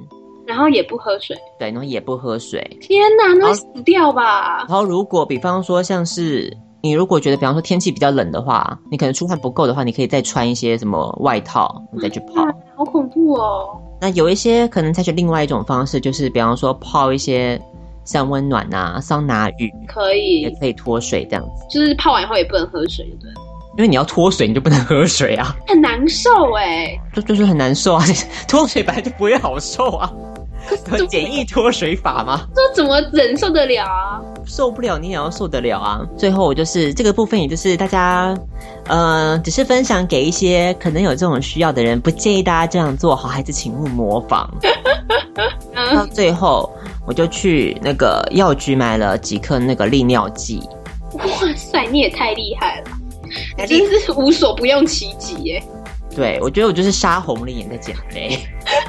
[0.47, 1.37] 然后也不喝水。
[1.59, 2.65] 对，然后也不喝水。
[2.79, 4.67] 天哪，那会死掉吧然？
[4.69, 12.45] 后如果比方说像是你如果觉得比方说天气比较冷的话，你可能出汗不够的话，你可以再穿一些什么外套，你再去泡。
[12.75, 13.77] 好恐怖哦！
[13.99, 17.59] 那有一些可能采取另外一种方式，就是比方说泡一些
[18.05, 21.65] 像温暖啊、桑拿浴，可以，也可以脱水这样子。
[21.69, 23.29] 就是泡完以后也不能喝水，对？
[23.77, 26.97] 因为你要脱水，你就不能喝水啊，很难受哎。
[27.13, 28.05] 就就是很难受啊。
[28.47, 30.38] 脱水本来就不会好受啊，有
[31.09, 32.47] 简易脱水法吗？
[32.55, 34.21] 这怎么忍受得了啊？
[34.45, 36.01] 受不了你也要受得了啊。
[36.17, 38.35] 最后我就是这个部分，也就是大家，
[38.87, 44.49] 呃，只是分享给一些可能有这种需要的人，不建议大家这样做，好孩子请勿模仿。
[45.73, 46.69] 到嗯，最后，
[47.07, 50.61] 我就去那个药局买了几颗那个利尿剂。
[51.13, 51.23] 哇
[51.55, 55.63] 塞，你也太厉害了，真是无所不用其极耶。
[56.19, 58.37] 对，我觉得我就是杀红了眼在减肥。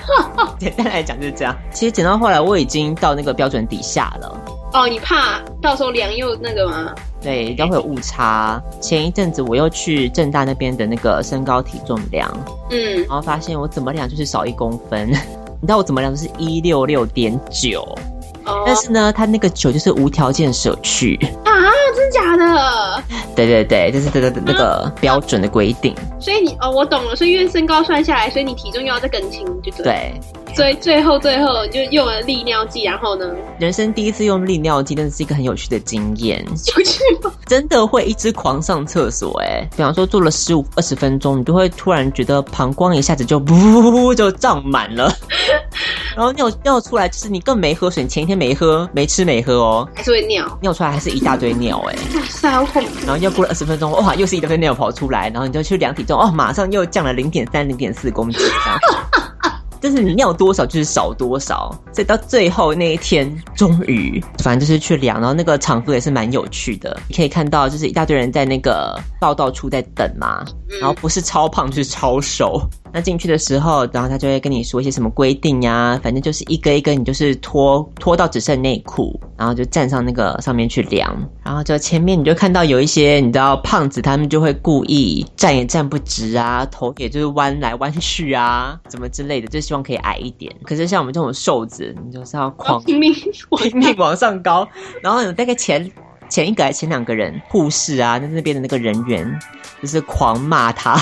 [0.58, 1.56] 简单来讲就是这样。
[1.70, 4.36] 其实减到后来，我已经到那个标准底下了。
[4.72, 6.92] 哦，你怕到时候量又那个吗？
[7.22, 8.60] 对，要会有误差。
[8.80, 12.28] 前一阵子我又去正大那边的那个身高体重量，
[12.70, 15.08] 嗯，然后发现我怎么量就是少一公分。
[15.08, 17.86] 你知道我怎么量就是一六六点九，
[18.50, 21.16] 哦，但是呢，他那个酒就是无条件舍去。
[21.44, 21.52] 啊，
[21.94, 23.02] 真假的？
[23.34, 25.94] 对对对，这是这个那个标准的规定。
[26.18, 27.16] 所以你哦，我懂了。
[27.16, 29.84] 所以因为身高算下来，所以你体重又要再更轻，就对。。
[29.84, 30.20] 对，
[30.54, 33.26] 所以最后最后就用了利尿剂，然后呢，
[33.58, 36.44] 人生第一次用利尿剂，真的是一个很有趣的经验。
[36.64, 37.32] 就去吗。
[37.46, 45.12] 真的会一直狂上厕所哎、比方说做了十五二十分钟，你就会突然觉得膀胱一下子就噗就胀满了，
[46.16, 50.58] 然后尿尿出来就是你更没喝水，你前一天没喝没吃没喝哦，还是会尿。
[50.60, 52.90] 尿出来还是一大堆尿哎、哇塞，好恐怖！
[53.06, 58.78] 然后又过了二十分钟，哇，又是一大堆尿跑出来，然后你就去量体重，哦，马上又降了零点三、零点四公斤这样。
[59.80, 70.44] 就是你尿多少就是少多少，所以到最后那一天，终于反正就是去量，然后那个场合也是蛮有趣的，你可以看到就是一大堆人在那个报道处在等嘛，
[70.78, 72.60] 然后不是超胖就是超瘦。
[72.92, 90.52] 那进去的时候，然后他就会跟你说一些什么规定呀，反正就是一个一个，你就是脱脱到只剩内裤，然后就站上那个上面去量，然后就前面你就看到有一些你知道胖子，他们就会故意站也站不直啊，头也就是弯来弯去啊，怎么之类的，就希望可以矮一点。
[90.64, 93.14] 可是像我们这种瘦子，你就是要狂拼命
[93.50, 94.66] 往 拼命往上高，
[95.00, 95.88] 然后有大概前
[96.30, 99.38] 前一个还前两个人护士啊，那那边的那个人员
[99.82, 100.96] 就是狂骂他，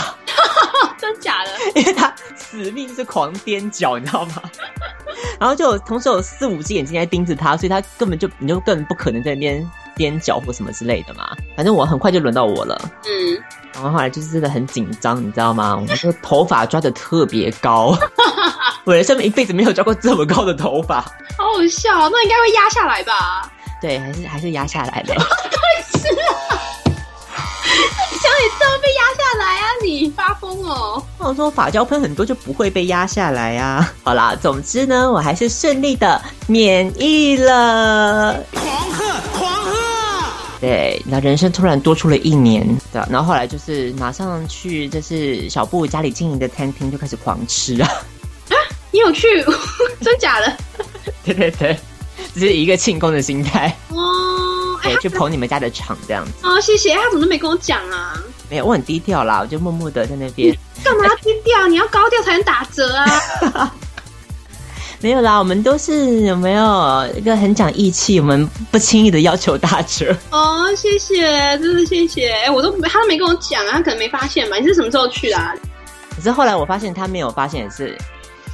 [0.98, 1.50] 真假的？
[1.80, 4.42] 因为他死命就是狂踮脚，你知道吗？
[5.38, 11.36] 然后就有同时有四五只眼睛在盯着他，所以他根本就你就更不可能在那边踮脚或什么之类的嘛。
[11.56, 13.42] 反正我很快就轮到我了，嗯，
[13.74, 15.76] 然后后来就是真的很紧张，你知道吗？
[15.76, 17.96] 我那个头发抓的特别高，
[18.84, 21.00] 我人生一辈子没有抓过这么高的头发。
[21.36, 23.50] 好好笑，那应该会压下来吧？
[23.80, 25.14] 对，还是还是压下来了。
[25.90, 26.58] 是啊，
[27.34, 29.66] 想也知道被压下来啊！
[29.82, 31.02] 你发疯哦！
[31.18, 33.92] 我说发胶喷很多就不会被压下来啊。
[34.02, 38.42] 好啦，总之呢，我还是顺利的免疫了。
[38.52, 39.72] 狂喝狂喝！
[40.60, 47.88] 对，那人生突然多出了一年，对、然后后来就是马上去，就是小布家里经营的餐厅就开始狂吃啊。
[48.90, 49.44] 你有去？
[50.00, 50.56] 真假的？
[51.24, 51.78] 对对对，
[52.34, 56.32] 只是一个庆功的心态，哦， 哎、对，去捧你们家的场这样子。
[56.42, 56.94] 哦，谢谢。
[56.94, 58.14] 他怎么都没跟我讲啊？
[58.50, 60.56] 没有，我很低调啦，我就默默的在那边。
[60.82, 61.66] 干嘛要低调？
[61.68, 63.74] 你要高调才能打折啊！
[65.00, 70.16] 没有啦，我们都是有没有一个很讲义气，我们不轻易的要求打折。
[70.30, 71.22] 哦，谢谢，
[71.58, 72.30] 真的谢谢。
[72.32, 74.56] 哎、我都他都没跟我讲啊，他可能没发现吧？
[74.56, 75.54] 你是什么时候去的、啊？
[76.16, 77.96] 可是后来我发现他没有发现也是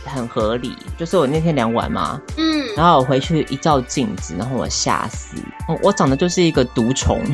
[0.05, 5.36] 很合理，就是我那天量完嘛，嗯，然后我回去一照镜子，然后我吓死，
[5.68, 7.20] 我我长得就是一个毒虫，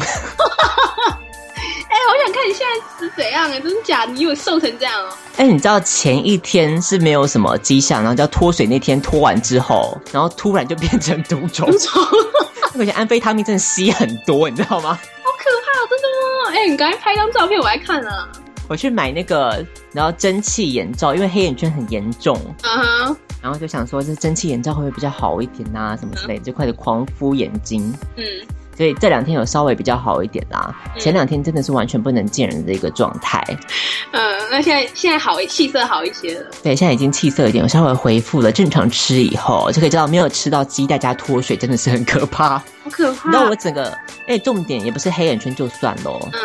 [1.88, 3.60] 哎、我想看你现在是怎样啊？
[3.60, 4.12] 真的假的？
[4.12, 5.08] 你有瘦成这样哦？
[5.36, 11.68] 哎，你知道前一天是没有什么迹象，然后叫脱水那天脱完之后，然后突然就变成毒虫，
[12.78, 14.90] 而且 安非他命真的吸很多，你知道吗？
[15.22, 15.82] 好可怕、哦！
[15.90, 16.56] 真的吗？
[16.56, 18.28] 哎、你赶快拍张照片我来看啊！
[18.70, 27.92] 我去买那个，然后蒸汽眼罩，因为黑眼圈很严重，嗯哼，然后就想说这蒸汽眼罩会不会比较好一点呐、什么之类的，就开始狂敷眼睛。
[28.14, 28.24] 嗯，
[28.76, 33.44] 所以这两天有稍微比较好一点啦，前两天真的是完全不能见人的一个状态。
[34.12, 36.46] 嗯，那现在现在好，气色好一些了。
[36.62, 42.50] 对，现在已经气色有点稍微恢复了，正常吃以后就可以知道，没有吃到鸡蛋加脱水真的是很可怕。
[42.50, 43.28] 好可怕！
[43.28, 43.92] 你知道我整个，
[44.28, 46.40] 哎，重点也不是黑眼圈就算喽，嗯，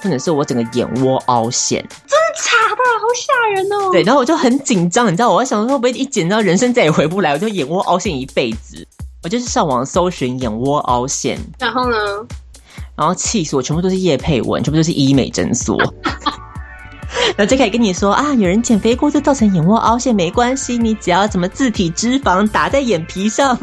[0.00, 1.80] 重点是我整个眼窝凹陷。
[1.80, 3.90] 真的假的，好吓人哦。
[3.92, 8.86] 对，然后我就很紧张，你知道，我在想说会不会一剪到人生再也回不来，我就眼窝凹陷一辈子。
[9.22, 11.96] 我就是上网搜寻眼窝凹陷，然后呢？
[12.96, 15.76] 然后气死我，全部都是叶佩文，全部都是医美诊所。
[17.36, 23.58] 然后就可以跟你说啊，有人减肥过就造成眼窝凹陷，没关系，你只要怎么自体脂肪打在眼皮上，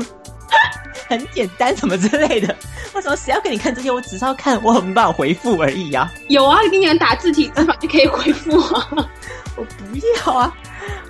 [1.08, 2.55] 很简单，什么之类的。
[2.93, 3.91] 为什么谁要给你看这些？
[3.91, 8.88] 我只是要看我很没有办法回复而已啊、有啊，跟你讲打字体就可以回复啊。
[9.55, 10.53] 我不要啊！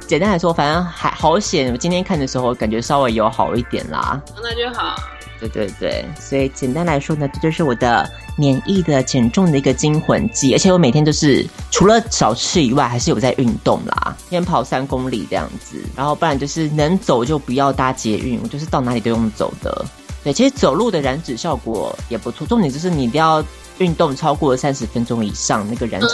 [0.07, 1.71] 简单来说，反正还好险。
[1.71, 4.21] 我今天看的时候，感觉稍微有好一点啦。
[4.41, 4.95] 那就好。
[5.39, 19.85] 对对对，所以简单来说呢，这就是我的免疫的减重的一个惊魂记，而且我每天都是除了少吃以外，还是有在运动啦，一天跑三公里这样子，然后不然就是能走就不要搭捷运，我就是到哪里都用走的。
[20.23, 23.43] 对，其实走路的燃脂效果也不错，重点就是你一定要
[23.77, 26.07] 运动超过三十分钟以上，那个燃脂。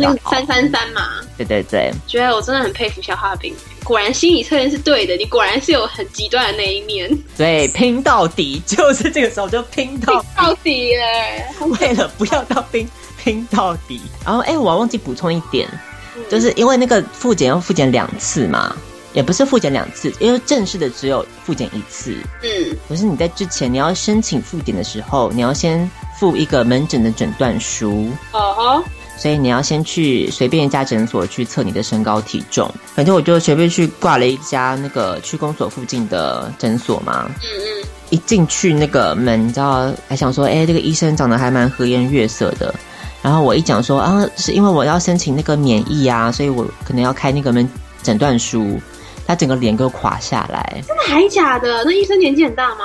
[0.00, 1.02] 那个三三三嘛，
[1.36, 3.54] 对对对，觉得我真的很佩服消化饼，
[3.84, 11.46] 果然心理测验是对的，你果然是有很极端的那一面，对，拼到底，就是这个时候就拼到到底耶，
[11.80, 12.88] 为了不要到拼
[13.22, 14.00] 拼到底。
[14.24, 15.68] 然后，哎、我忘记补充一点，
[16.16, 16.22] 嗯。
[16.28, 18.76] 就是因为那个复检要复检两次嘛，
[19.12, 22.14] 也不是复检两次，因为正式的只有复检一次。
[22.42, 22.76] 嗯。
[22.88, 28.10] 可是你在之前你要申请复检的时候，你要先附一个门诊的诊断书。
[28.32, 28.84] 哦吼，
[29.20, 42.74] 所以你要先去随便一家诊所去测你的身高体重，反正我就随便去挂了一家那个区公所附近的诊所嘛，嗯嗯，一进去那个门，你知道，还想说，哎、这个医生长得还蛮和颜悦色的。
[43.20, 47.68] 然后我一讲说啊，是因为我要申请那个免疫啊，所以我可能要开那个门
[48.02, 48.80] 诊断书。
[49.26, 50.82] 他整个脸都垮下来。
[50.84, 51.84] 真的还假的？
[51.84, 52.84] 那医生年纪很大吗？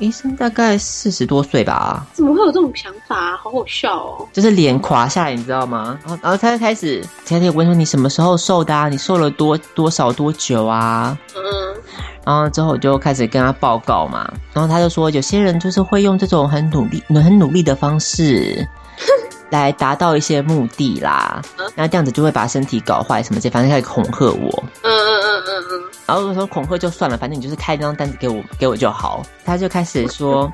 [0.00, 4.28] 医生大概四十多岁吧，怎么会有这种想法、啊好好笑哦！
[4.32, 5.98] 就是脸垮下来，你知道吗？
[6.02, 8.88] 然后，然后他就开始，他就问说你什么时候瘦的啊？
[8.88, 11.16] 你瘦了多多少多久啊？
[11.36, 11.40] 嗯，
[12.24, 18.66] 然后之后我就开始跟他报告嘛，然后他就说有些人就是会用这种很努力、很努力的方式
[19.50, 21.42] 来达到一些目的啦，
[21.74, 24.64] 然后这样子就会把身体搞坏什么的，反正开始恐吓我。
[24.82, 29.22] 嗯嗯嗯嗯嗯，然后我说恐吓就算了，反正你就是开那张单子给我给我就好。
[29.44, 30.50] 他就开始说，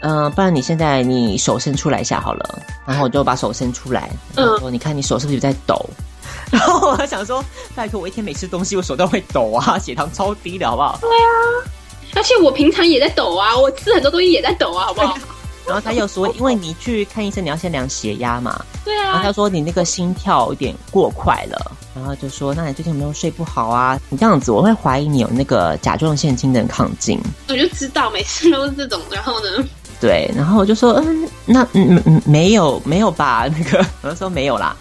[0.00, 2.58] 嗯、 不然你现在你手伸出来一下好了。
[2.86, 5.84] 然后我就把手伸出来，然后说你看你手是不是有在抖？
[6.50, 7.44] 然后我想说，
[7.74, 10.98] 拜托我一天没吃东西，我手都会抖啊，血糖超低的好不好？
[11.00, 11.70] 对啊
[12.14, 15.18] 而且我平常也在抖啊，我吃很多东西也在抖啊，好不好？
[15.66, 18.64] 然后他又说，因为你去看医生，你要先量血压嘛。
[18.84, 23.98] 对啊然后啊，他说你那个心跳有点过快了，然后就说，那你最近有没有睡不好啊？
[24.08, 27.20] 你这样子，我会怀疑你有那个甲状腺机能亢进。
[27.48, 29.64] 我就知道每次都是这种，然后呢，
[30.00, 33.46] 对，然后我就说，嗯，那嗯嗯没有没有吧？
[33.58, 34.76] 那个我就说没有啦。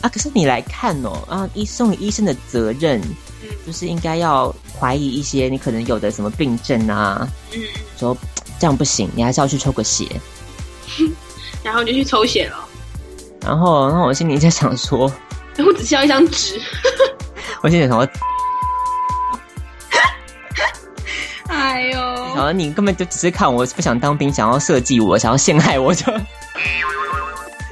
[0.00, 3.14] 啊，可是你来看哦，啊，医送医生的责任嗯
[3.66, 7.60] 就是应该要怀疑一些你可能有的什么病症啊，嗯，
[7.96, 8.16] 说
[8.58, 10.06] 这样不行，你还是要去抽个血。
[11.62, 12.56] 然后就去抽血了。
[13.42, 15.10] 然后，然后我心里在想说，
[15.58, 16.60] 我只需要一张纸。
[17.62, 18.08] 我心里想说，
[21.48, 21.98] 哎呦，
[22.34, 26.10] 然后你根本就只是看我不想当兵，想要设计我，想要陷害我就，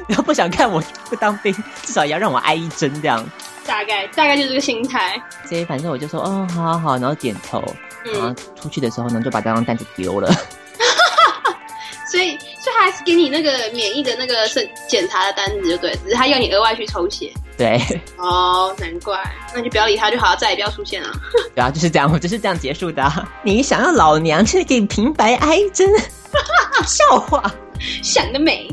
[0.06, 3.24] 然后不想看我不当兵，至少也要让我挨一针这样。
[3.68, 5.22] 大概大概就是这个心态。
[5.46, 7.62] 所以反正我就说，哦，好好好，然后点头，
[8.04, 10.32] 然后嗯，出去的时候呢，就把这张单子丢了。
[12.10, 17.30] 所以所以他还是给你那个免疫的那个是检查的单子，就对，只是他要你额外去抽血。
[17.58, 17.78] 对，
[18.16, 19.20] 哦，难怪，
[19.54, 21.10] 那就不要理他就好，再也不要出现了。
[21.54, 25.86] 对啊，就是这样，我就是这样结束的啊、你想要老娘去给你平白挨针，
[26.86, 27.42] 笑话。
[28.02, 28.66] 想得美。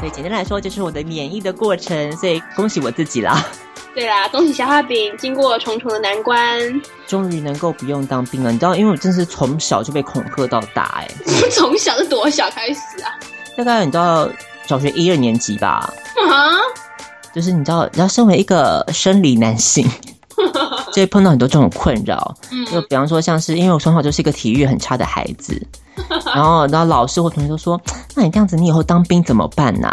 [0.00, 3.46] 对简单来说，就是我的免疫的过程，所以恭喜我自己啦，
[3.94, 6.58] 对啦，恭喜小画饼经过重重的难关，
[7.06, 8.52] 终于能够不用当兵了。
[8.52, 11.08] 你知道，因为我真是从小就被恐吓到大、哎，
[11.50, 13.12] 从小是多小开始啊？
[13.56, 14.28] 大概你知道
[14.66, 15.92] 小学一二年级吧，
[16.30, 16.58] 啊，
[17.34, 19.86] 就是你知道，你知道身为一个生理男性，
[20.92, 22.34] 就会碰到很多这种困扰。
[22.52, 25.60] 嗯就比方说，像是因为我从小就是一个体育很差的孩子，
[26.32, 27.78] 然后然后老师或同学都说，
[28.14, 29.92] 那你这样子，你以后当兵怎么办呐、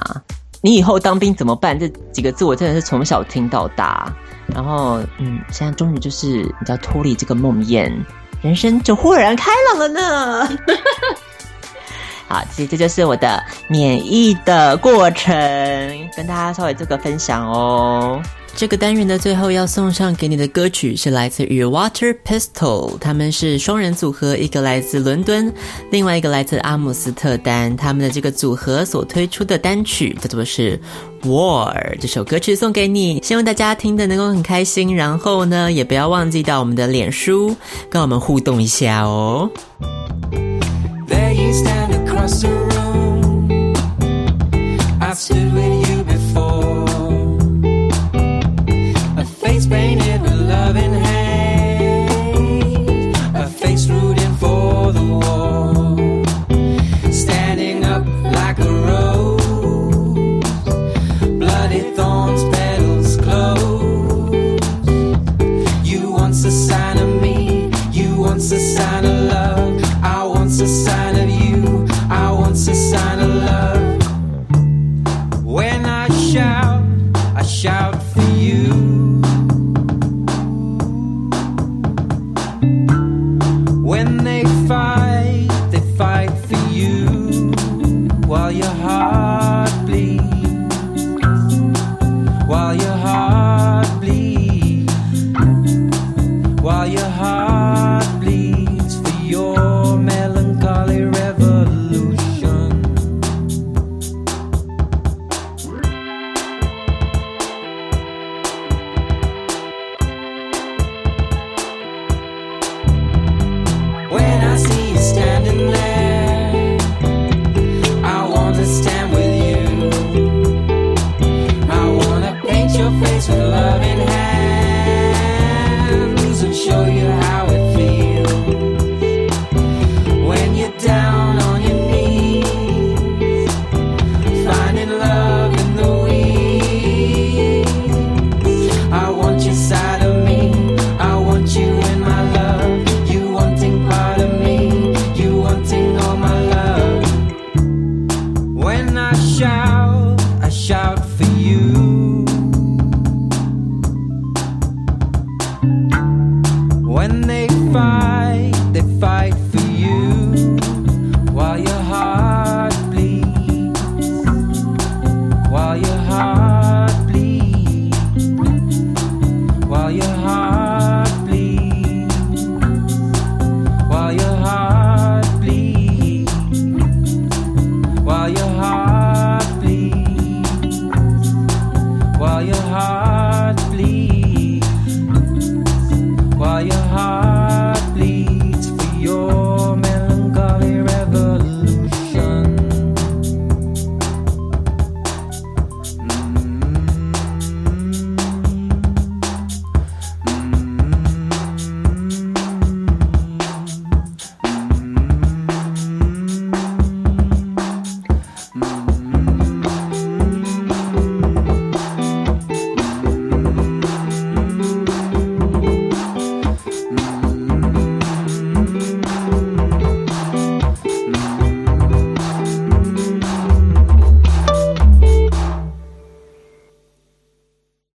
[0.62, 1.78] 你以后当兵怎么办？
[1.78, 4.14] 这几个字我真的是从小听到大。
[4.48, 7.92] 然后，嗯，现在终于就是你知道脱离这个梦魇，
[8.42, 10.50] 人生就豁然开朗了呢。
[12.30, 15.34] 好，其实这就是我的免疫的过程，
[16.16, 18.22] 跟大家稍微做个分享哦。
[18.58, 25.54] 这个单元的最后要送上给你的歌曲是来自于 Water Pistol，他们是双人组合，一个来自伦敦，
[25.92, 27.78] 另外一个来自阿姆斯特丹。
[27.78, 30.82] 他们的这个组合所推出的单曲叫做是
[31.22, 34.96] War，这首歌曲送给你，希望大家听的能够很开心。
[34.96, 37.56] 然后呢，也不要忘记到我们的脸书
[37.92, 39.52] 跟我们互动一下哦。
[41.08, 43.76] There you stand across the room.
[45.00, 45.77] I've stood with